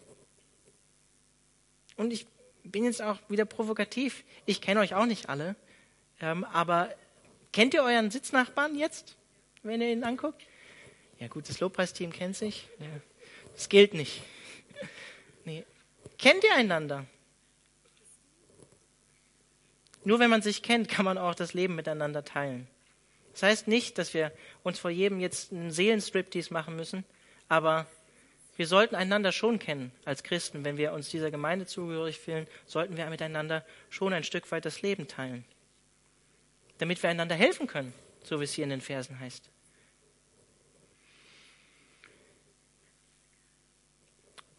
[1.96, 2.26] Und ich
[2.64, 4.24] bin jetzt auch wieder provokativ.
[4.46, 5.56] Ich kenne euch auch nicht alle,
[6.20, 6.94] ähm, aber
[7.52, 9.16] kennt ihr euren Sitznachbarn jetzt,
[9.62, 10.42] wenn ihr ihn anguckt?
[11.18, 12.68] Ja gut, das Lobpreisteam kennt sich.
[12.78, 12.86] Ja,
[13.54, 14.22] das gilt nicht.
[15.46, 15.64] Nee.
[16.18, 17.06] Kennt ihr einander?
[20.04, 22.68] Nur wenn man sich kennt, kann man auch das Leben miteinander teilen.
[23.32, 27.04] Das heißt nicht, dass wir uns vor jedem jetzt einen Seelenstriptease machen müssen,
[27.48, 27.86] aber
[28.56, 30.64] wir sollten einander schon kennen als Christen.
[30.64, 34.82] Wenn wir uns dieser Gemeinde zugehörig fühlen, sollten wir miteinander schon ein Stück weit das
[34.82, 35.44] Leben teilen,
[36.78, 39.48] damit wir einander helfen können, so wie es hier in den Versen heißt.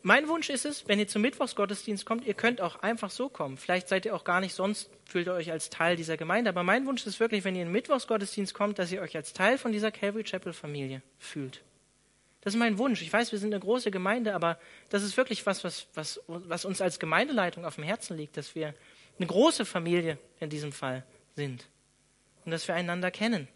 [0.03, 3.57] Mein Wunsch ist es, wenn ihr zum Mittwochsgottesdienst kommt, ihr könnt auch einfach so kommen.
[3.57, 6.49] Vielleicht seid ihr auch gar nicht sonst, fühlt ihr euch als Teil dieser Gemeinde.
[6.49, 9.33] Aber mein Wunsch ist wirklich, wenn ihr in den Mittwochsgottesdienst kommt, dass ihr euch als
[9.33, 11.61] Teil von dieser Calvary Chapel Familie fühlt.
[12.41, 13.03] Das ist mein Wunsch.
[13.03, 14.57] Ich weiß, wir sind eine große Gemeinde, aber
[14.89, 18.55] das ist wirklich was, was, was, was uns als Gemeindeleitung auf dem Herzen liegt, dass
[18.55, 18.73] wir
[19.19, 21.03] eine große Familie in diesem Fall
[21.35, 21.67] sind
[22.43, 23.47] und dass wir einander kennen.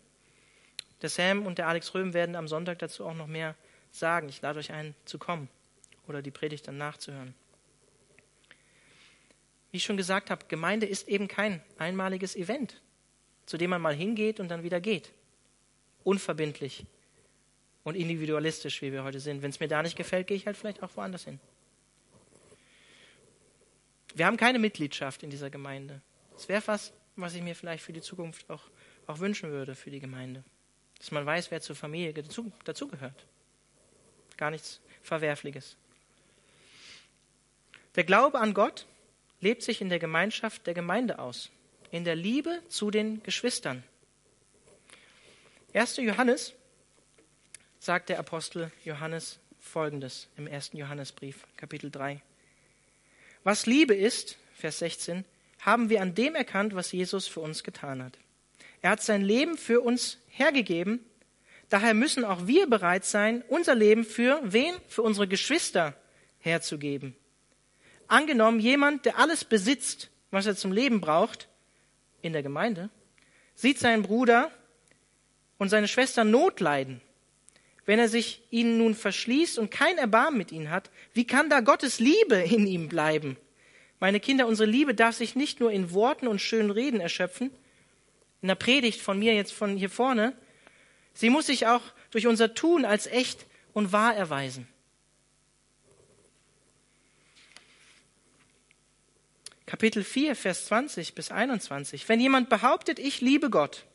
[1.01, 3.55] Der Sam und der Alex Röhm werden am Sonntag dazu auch noch mehr
[3.89, 4.29] sagen.
[4.29, 5.49] Ich lade euch ein, zu kommen
[6.08, 7.34] oder die Predigt dann nachzuhören.
[9.72, 12.82] Wie ich schon gesagt habe, Gemeinde ist eben kein einmaliges Event,
[13.45, 15.12] zu dem man mal hingeht und dann wieder geht.
[16.03, 16.86] Unverbindlich
[17.84, 19.41] und individualistisch, wie wir heute sind.
[19.41, 21.39] Wenn es mir da nicht gefällt, gehe ich halt vielleicht auch woanders hin.
[24.14, 26.01] Wir haben keine Mitgliedschaft in dieser Gemeinde.
[26.34, 28.64] Das wäre was, was ich mir vielleicht für die Zukunft auch,
[29.08, 30.43] auch wünschen würde für die Gemeinde.
[30.99, 33.26] Dass man weiß, wer zur Familie dazu, dazugehört.
[34.38, 35.76] Gar nichts Verwerfliches.
[37.95, 38.85] Der Glaube an Gott
[39.39, 41.49] lebt sich in der Gemeinschaft der Gemeinde aus,
[41.91, 43.83] in der Liebe zu den Geschwistern.
[45.73, 45.97] 1.
[45.97, 46.53] Johannes
[47.79, 50.71] sagt der Apostel Johannes folgendes im 1.
[50.73, 52.21] Johannesbrief, Kapitel 3.
[53.43, 55.23] Was Liebe ist, Vers 16,
[55.59, 58.17] haben wir an dem erkannt, was Jesus für uns getan hat.
[58.81, 60.99] Er hat sein Leben für uns hergegeben,
[61.69, 64.75] daher müssen auch wir bereit sein, unser Leben für wen?
[64.87, 65.95] Für unsere Geschwister
[66.39, 67.15] herzugeben.
[68.08, 71.47] Angenommen, jemand, der alles besitzt, was er zum Leben braucht,
[72.22, 72.89] in der Gemeinde,
[73.53, 74.51] sieht seinen Bruder
[75.58, 77.01] und seine Schwester Not leiden.
[77.86, 81.60] Wenn er sich ihnen nun verschließt und kein Erbarmen mit ihnen hat, wie kann da
[81.60, 83.38] Gottes Liebe in ihm bleiben?
[83.99, 87.51] Meine Kinder, unsere Liebe darf sich nicht nur in Worten und schönen Reden erschöpfen,
[88.41, 90.34] in der Predigt von mir jetzt von hier vorne,
[91.14, 91.82] sie muss sich auch
[92.12, 94.68] durch unser Tun als echt und wahr erweisen.
[99.66, 102.07] Kapitel 4, Vers 20 bis 21.
[102.07, 103.86] Wenn jemand behauptet, ich liebe Gott,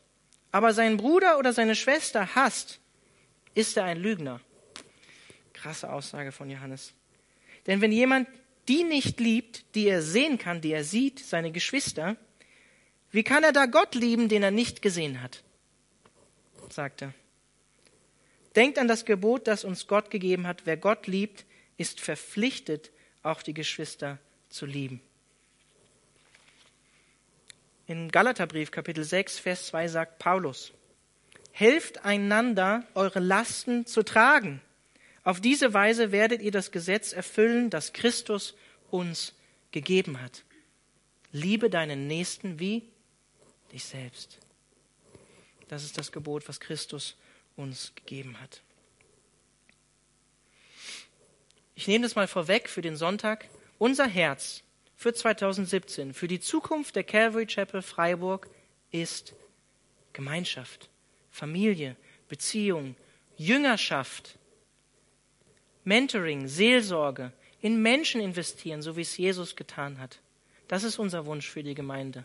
[0.51, 2.79] aber seinen Bruder oder seine Schwester hasst,
[3.53, 4.41] ist er ein Lügner.
[5.53, 6.93] Krasse Aussage von Johannes.
[7.67, 8.27] Denn wenn jemand
[8.67, 12.17] die nicht liebt, die er sehen kann, die er sieht, seine Geschwister,
[13.11, 15.43] Wie kann er da Gott lieben, den er nicht gesehen hat?
[16.69, 17.13] sagt er.
[18.55, 20.65] Denkt an das Gebot, das uns Gott gegeben hat.
[20.65, 21.45] Wer Gott liebt,
[21.75, 22.91] ist verpflichtet,
[23.23, 24.19] auch die Geschwister
[24.49, 25.01] zu lieben.
[27.91, 30.71] In Galaterbrief Kapitel 6, Vers 2 sagt Paulus,
[31.51, 34.61] Helft einander, eure Lasten zu tragen.
[35.25, 38.55] Auf diese Weise werdet ihr das Gesetz erfüllen, das Christus
[38.91, 39.33] uns
[39.71, 40.45] gegeben hat.
[41.33, 42.87] Liebe deinen Nächsten wie
[43.73, 44.37] dich selbst.
[45.67, 47.17] Das ist das Gebot, was Christus
[47.57, 48.61] uns gegeben hat.
[51.75, 53.49] Ich nehme das mal vorweg für den Sonntag.
[53.79, 54.63] Unser Herz
[55.01, 58.47] für 2017, für die Zukunft der Calvary Chapel Freiburg
[58.91, 59.33] ist
[60.13, 60.91] Gemeinschaft,
[61.31, 61.95] Familie,
[62.29, 62.95] Beziehung,
[63.35, 64.37] Jüngerschaft,
[65.85, 70.19] Mentoring, Seelsorge, in Menschen investieren, so wie es Jesus getan hat.
[70.67, 72.23] Das ist unser Wunsch für die Gemeinde.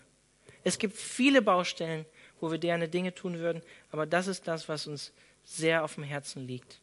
[0.63, 2.05] Es gibt viele Baustellen,
[2.41, 5.15] wo wir gerne Dinge tun würden, aber das ist das, was uns
[5.45, 6.83] sehr auf dem Herzen liegt.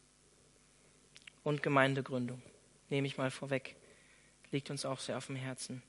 [1.44, 2.42] Und Gemeindegründung,
[2.90, 3.76] nehme ich mal vorweg,
[4.54, 5.84] liegt uns auch sehr auf dem Herzen.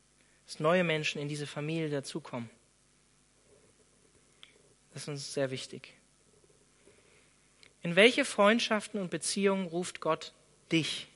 [0.46, 2.50] Dass neue Menschen in diese Familie dazukommen.
[4.92, 5.94] Das ist uns sehr wichtig.
[7.82, 10.32] In welche Freundschaften und Beziehungen ruft Gott
[10.72, 11.08] dich?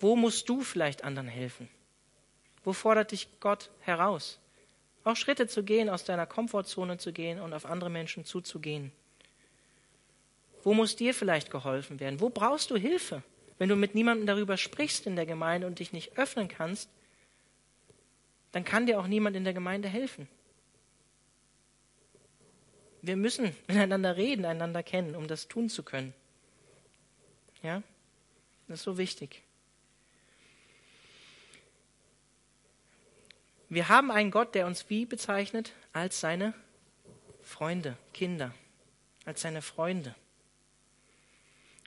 [0.00, 1.68] Wo musst du vielleicht anderen helfen?
[2.64, 4.38] Wo fordert dich Gott heraus?
[5.04, 8.90] Auch Schritte zu gehen, aus deiner Komfortzone zu gehen und auf andere Menschen zuzugehen.
[10.64, 12.20] Wo muss dir vielleicht geholfen werden?
[12.20, 13.22] Wo brauchst du Hilfe?
[13.58, 16.90] Wenn du mit niemandem darüber sprichst in der Gemeinde und dich nicht öffnen kannst,
[18.52, 20.28] dann kann dir auch niemand in der Gemeinde helfen.
[23.02, 26.12] Wir müssen miteinander reden, einander kennen, um das tun zu können.
[27.62, 27.82] Ja?
[28.68, 29.42] Das ist so wichtig.
[33.68, 35.72] Wir haben einen Gott, der uns wie bezeichnet?
[35.92, 36.54] Als seine
[37.42, 38.54] Freunde, Kinder,
[39.24, 40.14] als seine Freunde.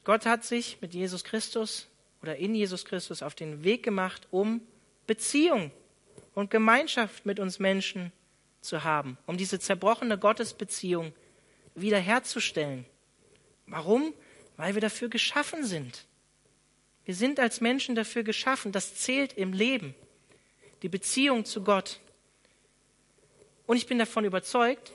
[0.04, 1.88] Gott hat sich mit Jesus Christus
[2.22, 4.62] oder in Jesus Christus auf den Weg gemacht, um
[5.08, 5.72] Beziehung
[6.34, 8.12] und Gemeinschaft mit uns Menschen
[8.62, 11.14] zu haben, um diese zerbrochene Gottesbeziehung
[11.76, 12.86] wiederherzustellen.
[13.68, 14.14] Warum?
[14.58, 16.06] Weil wir dafür geschaffen sind.
[17.06, 18.72] Wir sind als Menschen dafür geschaffen.
[18.72, 19.96] Das zählt im Leben.
[20.82, 22.00] Die Beziehung zu Gott.
[23.66, 24.92] Und ich bin davon überzeugt,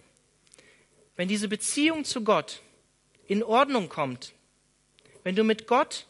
[1.16, 2.60] wenn diese Beziehung zu Gott
[3.26, 4.33] in Ordnung kommt,
[5.24, 6.06] wenn du mit Gott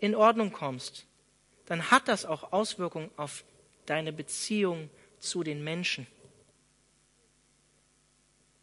[0.00, 1.06] in Ordnung kommst,
[1.66, 3.44] dann hat das auch Auswirkungen auf
[3.86, 6.06] deine Beziehung zu den Menschen.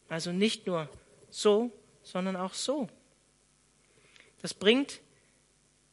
[0.08, 0.88] Also nicht nur
[1.30, 1.70] so,
[2.02, 2.88] sondern auch so.
[4.42, 5.00] Das bringt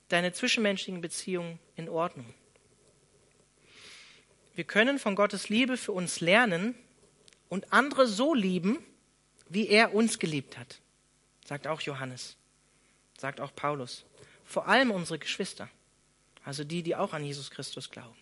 [0.10, 2.34] deine zwischenmenschlichen Beziehungen in Ordnung.
[4.54, 6.76] Wir können von Gottes Liebe für uns lernen
[7.48, 8.84] und andere so lieben,
[9.48, 10.82] wie er uns geliebt hat,
[11.46, 12.38] sagt auch Johannes,
[13.22, 14.04] sagt auch Paulus.
[14.44, 15.70] Vor allem unsere Geschwister,
[16.44, 18.18] also die, die auch an Jesus Christus glauben.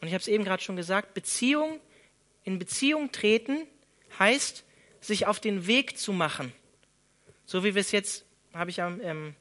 [0.00, 1.80] Und ich habe es eben gerade schon gesagt, Beziehung,
[2.42, 3.66] in Beziehung treten
[4.18, 4.64] heißt,
[5.00, 6.52] sich auf den Weg zu machen.
[7.46, 9.36] So wie wir es jetzt, habe ich ähm,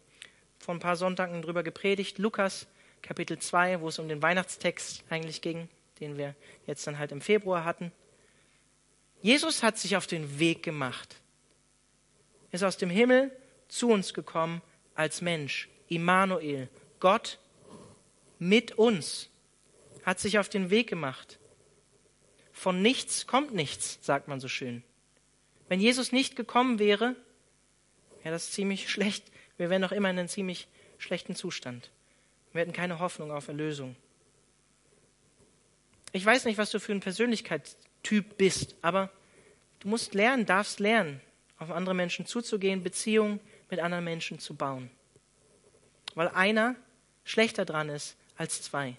[0.60, 2.68] vor ein paar Sonntagen drüber gepredigt, Lukas
[3.02, 5.68] Kapitel 2, wo es um den Weihnachtstext eigentlich ging,
[6.00, 6.36] den wir
[6.68, 7.92] jetzt dann halt im Februar hatten.
[9.22, 11.16] Jesus hat sich auf den Weg gemacht,
[12.52, 13.32] ist aus dem Himmel
[13.70, 14.62] zu uns gekommen
[14.96, 16.68] als Mensch, Immanuel,
[17.00, 17.40] Gott
[18.38, 19.30] mit uns,
[20.04, 21.40] hat sich auf den Weg gemacht.
[22.52, 24.84] Von nichts kommt nichts, sagt man so schön.
[25.70, 27.16] Wenn Jesus nicht gekommen wäre,
[28.24, 29.32] wäre das ziemlich schlecht.
[29.58, 30.68] Wir wären noch immer in einem ziemlich
[30.98, 31.92] schlechten Zustand.
[32.52, 33.96] Wir hätten keine Hoffnung auf Erlösung.
[36.12, 39.12] Ich weiß nicht, was du für ein Persönlichkeitstyp bist, aber
[39.80, 41.22] du musst lernen, darfst lernen,
[41.60, 43.40] auf andere Menschen zuzugehen, Beziehungen
[43.70, 44.90] mit anderen Menschen zu bauen.
[46.16, 46.76] Weil einer
[47.24, 48.96] schlechter dran ist als zwei.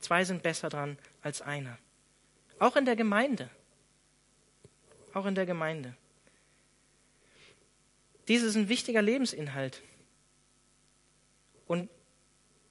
[0.00, 1.78] Zwei sind besser dran als einer.
[2.58, 3.50] Auch in der Gemeinde.
[5.12, 5.94] Auch in der Gemeinde.
[8.28, 9.82] Dies ist ein wichtiger Lebensinhalt.
[11.66, 11.88] Und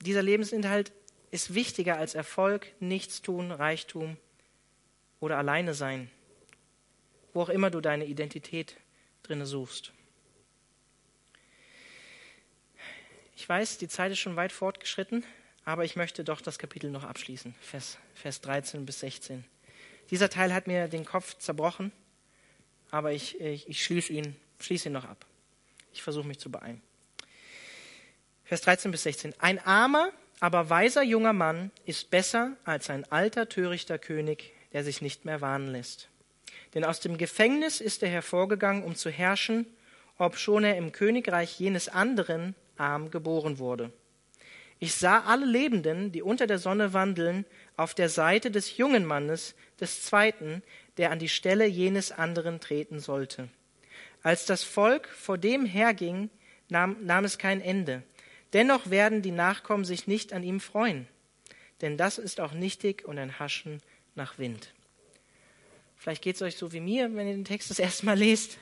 [0.02, 0.92] dieser Lebensinhalt
[1.32, 4.18] ist wichtiger als Erfolg, Nichtstun, Reichtum
[5.20, 6.12] oder alleine sein,
[7.34, 8.78] wo auch immer du deine Identität
[9.24, 9.94] drinne suchst.
[13.36, 15.26] Ich weiß, die Zeit ist schon weit fortgeschritten,
[15.66, 19.44] aber ich möchte doch das Kapitel noch abschließen, Vers, Vers 13 bis 16.
[20.12, 21.92] Dieser Teil hat mir den Kopf zerbrochen,
[22.92, 25.26] aber ich, ich, ich schließe ihn, schließe ihn noch ab.
[25.94, 26.82] Ich versuche mich zu beeilen.
[28.46, 29.34] Vers 13 bis 16.
[29.40, 30.12] Ein Armer
[30.44, 35.40] aber weiser junger Mann ist besser als ein alter, törichter König, der sich nicht mehr
[35.40, 36.10] warnen lässt.
[36.74, 39.66] Denn aus dem Gefängnis ist er hervorgegangen, um zu herrschen,
[40.18, 43.92] obschon er im Königreich jenes anderen arm geboren wurde.
[44.80, 47.46] Ich sah alle Lebenden, die unter der Sonne wandeln,
[47.78, 50.62] auf der Seite des jungen Mannes, des Zweiten,
[50.98, 53.48] der an die Stelle jenes anderen treten sollte.
[54.24, 56.30] Als das Volk vor dem herging,
[56.70, 58.04] nahm, nahm es kein Ende.
[58.54, 61.08] Dennoch werden die Nachkommen sich nicht an ihm freuen,
[61.82, 63.82] denn das ist auch nichtig und ein Haschen
[64.16, 64.74] nach Wind.
[65.96, 68.58] Vielleicht geht es euch so wie mir, wenn ihr den Text das erste Mal lest.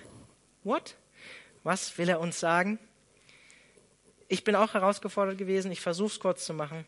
[0.64, 0.96] What?
[1.64, 2.78] Was will er uns sagen?
[4.32, 5.74] Ich bin auch herausgefordert gewesen.
[5.74, 6.86] Ich versuche es kurz zu machen.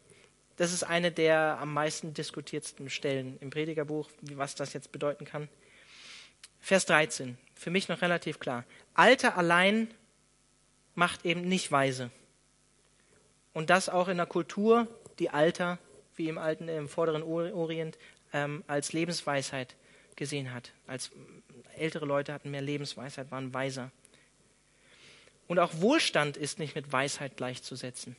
[0.55, 5.49] Das ist eine der am meisten diskutiertsten Stellen im Predigerbuch, was das jetzt bedeuten kann.
[6.61, 7.37] Vers 13.
[7.53, 8.63] Für mich noch relativ klar.
[8.93, 9.93] Alter allein
[10.95, 12.11] macht eben nicht weise.
[13.51, 14.87] Und das auch in einer Kultur,
[15.19, 15.79] die Alter,
[16.15, 17.97] wie im alten, im vorderen Orient,
[18.31, 19.75] ähm, als Lebensweisheit
[20.15, 20.71] gesehen hat.
[20.87, 21.11] Als
[21.75, 23.91] ältere Leute hatten mehr Lebensweisheit, waren weiser.
[25.47, 28.15] Und auch Wohlstand ist nicht mit Weisheit gleichzusetzen.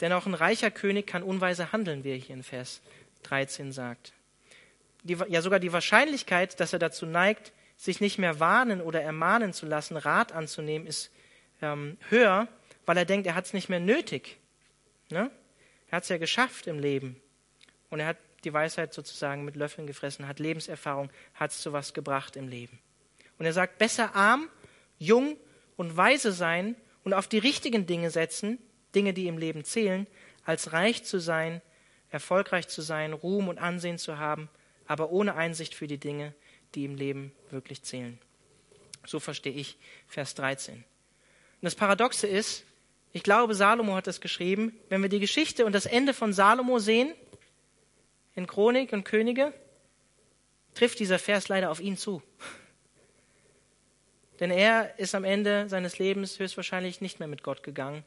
[0.00, 2.80] Denn auch ein reicher König kann unweise handeln, wie er hier in Vers
[3.24, 4.12] 13 sagt.
[5.04, 9.52] Die, ja, sogar die Wahrscheinlichkeit, dass er dazu neigt, sich nicht mehr warnen oder ermahnen
[9.52, 11.10] zu lassen, Rat anzunehmen, ist
[11.60, 12.48] ähm, höher,
[12.86, 14.38] weil er denkt, er hat es nicht mehr nötig.
[15.10, 15.30] Ne?
[15.88, 17.20] Er hat es ja geschafft im Leben.
[17.90, 21.94] Und er hat die Weisheit sozusagen mit Löffeln gefressen, hat Lebenserfahrung, hat es zu was
[21.94, 22.78] gebracht im Leben.
[23.38, 24.48] Und er sagt, besser arm,
[25.02, 25.36] jung
[25.76, 28.58] und weise sein und auf die richtigen Dinge setzen,
[28.94, 30.06] Dinge, die im Leben zählen,
[30.44, 31.60] als reich zu sein,
[32.10, 34.48] erfolgreich zu sein, Ruhm und Ansehen zu haben,
[34.86, 36.34] aber ohne Einsicht für die Dinge,
[36.74, 38.18] die im Leben wirklich zählen.
[39.04, 40.76] So verstehe ich Vers 13.
[40.76, 40.84] Und
[41.60, 42.64] das Paradoxe ist,
[43.12, 46.78] ich glaube, Salomo hat das geschrieben, wenn wir die Geschichte und das Ende von Salomo
[46.78, 47.12] sehen,
[48.34, 49.52] in Chronik und Könige,
[50.74, 52.22] trifft dieser Vers leider auf ihn zu.
[54.42, 58.02] Denn er ist am Ende seines Lebens höchstwahrscheinlich nicht mehr mit Gott gegangen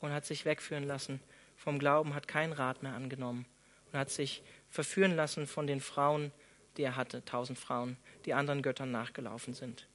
[0.00, 1.20] und hat sich wegführen lassen
[1.54, 3.44] vom Glauben, hat keinen Rat mehr angenommen
[3.92, 6.32] und hat sich verführen lassen von den Frauen,
[6.78, 9.86] die er hatte, tausend Frauen, die anderen Göttern nachgelaufen sind.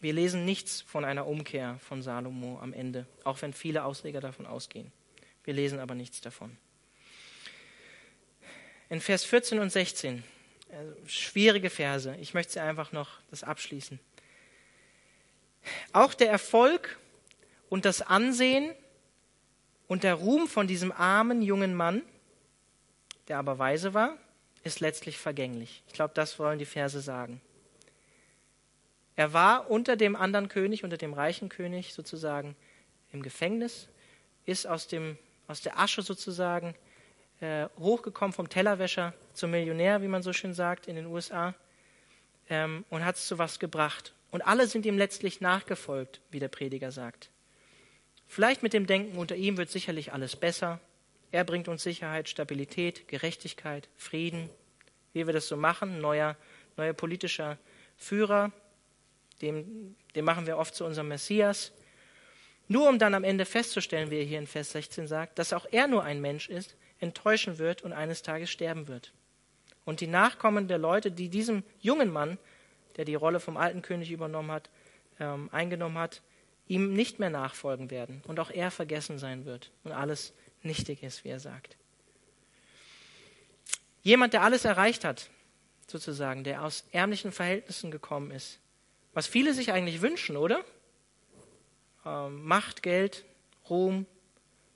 [0.00, 4.46] Wir lesen nichts von einer Umkehr von Salomo am Ende, auch wenn viele Ausleger davon
[4.46, 4.90] ausgehen.
[5.44, 6.56] Wir lesen aber nichts davon.
[8.88, 10.24] In Vers 14 und 16,
[10.72, 14.00] also schwierige Verse, ich möchte sie einfach noch das abschließen.
[15.92, 16.98] Auch der Erfolg
[17.68, 18.74] und das Ansehen
[19.88, 22.02] und der Ruhm von diesem armen jungen Mann,
[23.28, 24.16] der aber weise war,
[24.62, 25.82] ist letztlich vergänglich.
[25.86, 27.40] Ich glaube, das wollen die Verse sagen.
[29.16, 32.56] Er war unter dem anderen König, unter dem reichen König sozusagen
[33.12, 33.88] im Gefängnis,
[34.46, 36.74] ist aus, dem, aus der Asche sozusagen
[37.40, 41.54] äh, hochgekommen vom Tellerwäscher zum Millionär, wie man so schön sagt, in den USA
[42.48, 44.14] ähm, und hat es zu was gebracht.
[44.30, 47.30] Und alle sind ihm letztlich nachgefolgt, wie der Prediger sagt.
[48.26, 50.80] Vielleicht mit dem Denken, unter ihm wird sicherlich alles besser.
[51.32, 54.48] Er bringt uns Sicherheit, Stabilität, Gerechtigkeit, Frieden.
[55.12, 56.36] Wie wir das so machen, neuer,
[56.76, 57.58] neuer politischer
[57.96, 58.52] Führer,
[59.42, 61.72] dem, dem machen wir oft zu unserem Messias.
[62.68, 65.66] Nur um dann am Ende festzustellen, wie er hier in Vers 16 sagt, dass auch
[65.72, 69.12] er nur ein Mensch ist, enttäuschen wird und eines Tages sterben wird.
[69.84, 72.38] Und die Nachkommen der Leute, die diesem jungen Mann
[72.96, 74.70] der die Rolle vom alten König übernommen hat,
[75.18, 76.22] ähm, eingenommen hat,
[76.66, 80.32] ihm nicht mehr nachfolgen werden und auch er vergessen sein wird und alles
[80.62, 81.76] nichtig ist, wie er sagt.
[84.02, 85.30] Jemand, der alles erreicht hat,
[85.86, 88.60] sozusagen, der aus ärmlichen Verhältnissen gekommen ist,
[89.12, 90.64] was viele sich eigentlich wünschen, oder?
[92.06, 93.24] Ähm, Macht, Geld,
[93.68, 94.06] Ruhm,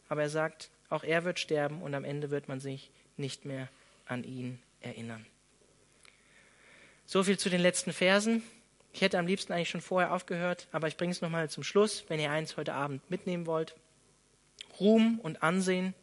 [0.08, 3.68] aber er sagt, auch er wird sterben und am Ende wird man sich nicht mehr
[4.06, 5.24] an ihn erinnern.
[7.06, 8.42] So viel zu den letzten Versen.
[8.92, 12.04] Ich hätte am liebsten eigentlich schon vorher aufgehört, aber ich bringe es nochmal zum Schluss,
[12.08, 13.74] wenn ihr eins heute Abend mitnehmen wollt.
[14.80, 15.94] Ruhm und Ansehen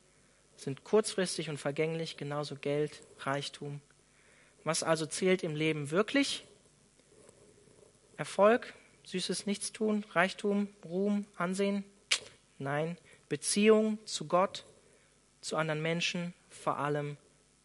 [0.55, 3.81] sind kurzfristig und vergänglich, genauso Geld, Reichtum.
[4.63, 6.45] Was also zählt im Leben wirklich?
[8.17, 8.73] Erfolg,
[9.05, 11.83] süßes Nichtstun, Reichtum, Ruhm, Ansehen?
[12.59, 12.97] Nein,
[13.27, 14.65] Beziehung zu Gott,
[15.41, 17.17] zu anderen Menschen, vor allem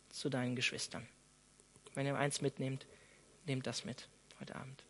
[0.09, 1.07] zu deinen Geschwistern.
[1.95, 2.87] Wenn ihr eins mitnehmt,
[3.47, 4.09] nehmt das mit
[4.41, 4.85] heute Abend.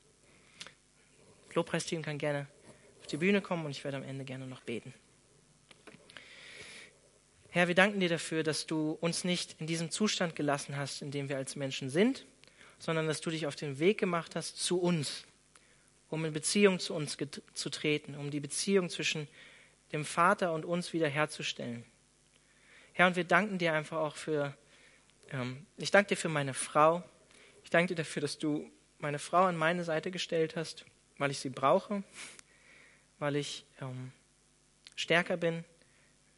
[1.54, 2.46] Lobpreisteam kann gerne
[3.00, 4.92] auf die Bühne kommen und ich werde am Ende gerne noch beten.
[7.50, 11.10] Herr, wir danken dir dafür, dass du uns nicht in diesem Zustand gelassen hast, in
[11.10, 12.26] dem wir als Menschen sind,
[12.78, 15.24] sondern dass du dich auf den Weg gemacht hast zu uns,
[16.10, 17.16] um in Beziehung zu uns
[17.54, 19.26] zu treten, um die Beziehung zwischen
[19.92, 21.84] dem Vater und uns wiederherzustellen.
[22.92, 24.56] Herr, und wir danken dir einfach auch für,
[25.30, 27.02] ähm, ich danke dir für meine Frau.
[27.66, 30.84] Ich danke dir dafür, dass du meine Frau an meine Seite gestellt hast,
[31.18, 32.04] weil ich sie brauche,
[33.18, 34.12] weil ich ähm,
[34.94, 35.64] stärker bin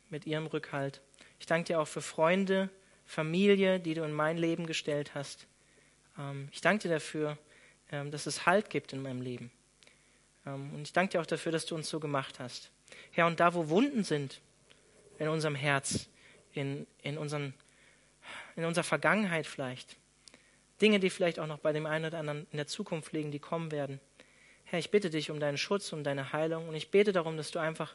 [0.08, 1.02] mit ihrem Rückhalt.
[1.38, 2.70] Ich danke dir auch für Freunde,
[3.04, 5.46] Familie, die du in mein Leben gestellt hast.
[6.18, 7.36] Ähm, ich danke dir dafür,
[7.92, 9.50] ähm, dass es Halt gibt in meinem Leben.
[10.46, 12.70] Ähm, und ich danke dir auch dafür, dass du uns so gemacht hast.
[13.10, 14.40] Herr, und da, wo Wunden sind
[15.18, 16.08] in unserem Herz,
[16.54, 17.52] in, in, unseren,
[18.56, 19.98] in unserer Vergangenheit vielleicht,
[20.80, 23.38] Dinge, die vielleicht auch noch bei dem einen oder anderen in der Zukunft liegen, die
[23.38, 24.00] kommen werden.
[24.64, 27.50] Herr, ich bitte dich um deinen Schutz, um deine Heilung und ich bete darum, dass
[27.50, 27.94] du einfach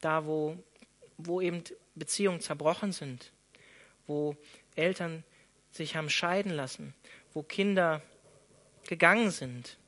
[0.00, 0.56] da, wo,
[1.16, 1.62] wo eben
[1.94, 3.32] Beziehungen zerbrochen sind,
[4.06, 4.36] wo
[4.74, 5.24] Eltern
[5.70, 6.94] sich haben scheiden lassen,
[7.34, 8.02] wo Kinder
[8.86, 9.78] gegangen sind.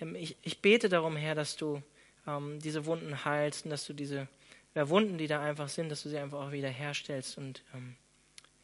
[0.00, 1.82] Ähm, ich, ich bete darum, Herr, dass du
[2.26, 4.28] ähm, diese Wunden heilst und dass du diese
[4.74, 7.96] ja, Wunden, die da einfach sind, dass du sie einfach auch wieder herstellst und ähm,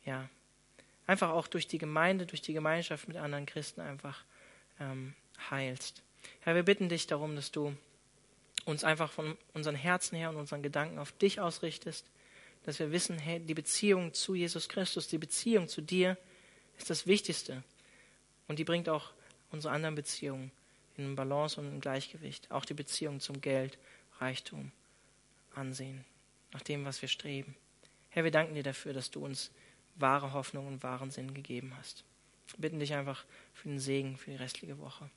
[0.04, 0.28] ja,
[1.08, 4.22] einfach auch durch die Gemeinde, durch die Gemeinschaft mit anderen Christen einfach
[4.78, 5.14] ähm,
[5.50, 6.02] heilst.
[6.40, 7.74] Herr, wir bitten dich darum, dass du
[8.66, 12.06] uns einfach von unseren Herzen her und unseren Gedanken auf dich ausrichtest,
[12.64, 16.18] dass wir wissen, hey, die Beziehung zu Jesus Christus, die Beziehung zu dir
[16.76, 17.64] ist das Wichtigste.
[18.46, 19.12] Und die bringt auch
[19.50, 20.50] unsere anderen Beziehungen
[20.98, 22.50] in Balance und in Gleichgewicht.
[22.50, 23.78] Auch die Beziehung zum Geld,
[24.20, 24.72] Reichtum,
[25.54, 26.04] Ansehen,
[26.52, 27.56] nach dem, was wir streben.
[28.10, 29.50] Herr, wir danken dir dafür, dass du uns
[30.00, 32.04] wahre Hoffnung und wahren Sinn gegeben hast.
[32.52, 35.10] Wir bitten dich einfach für den Segen für die restliche Woche.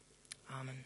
[0.48, 0.86] Amen.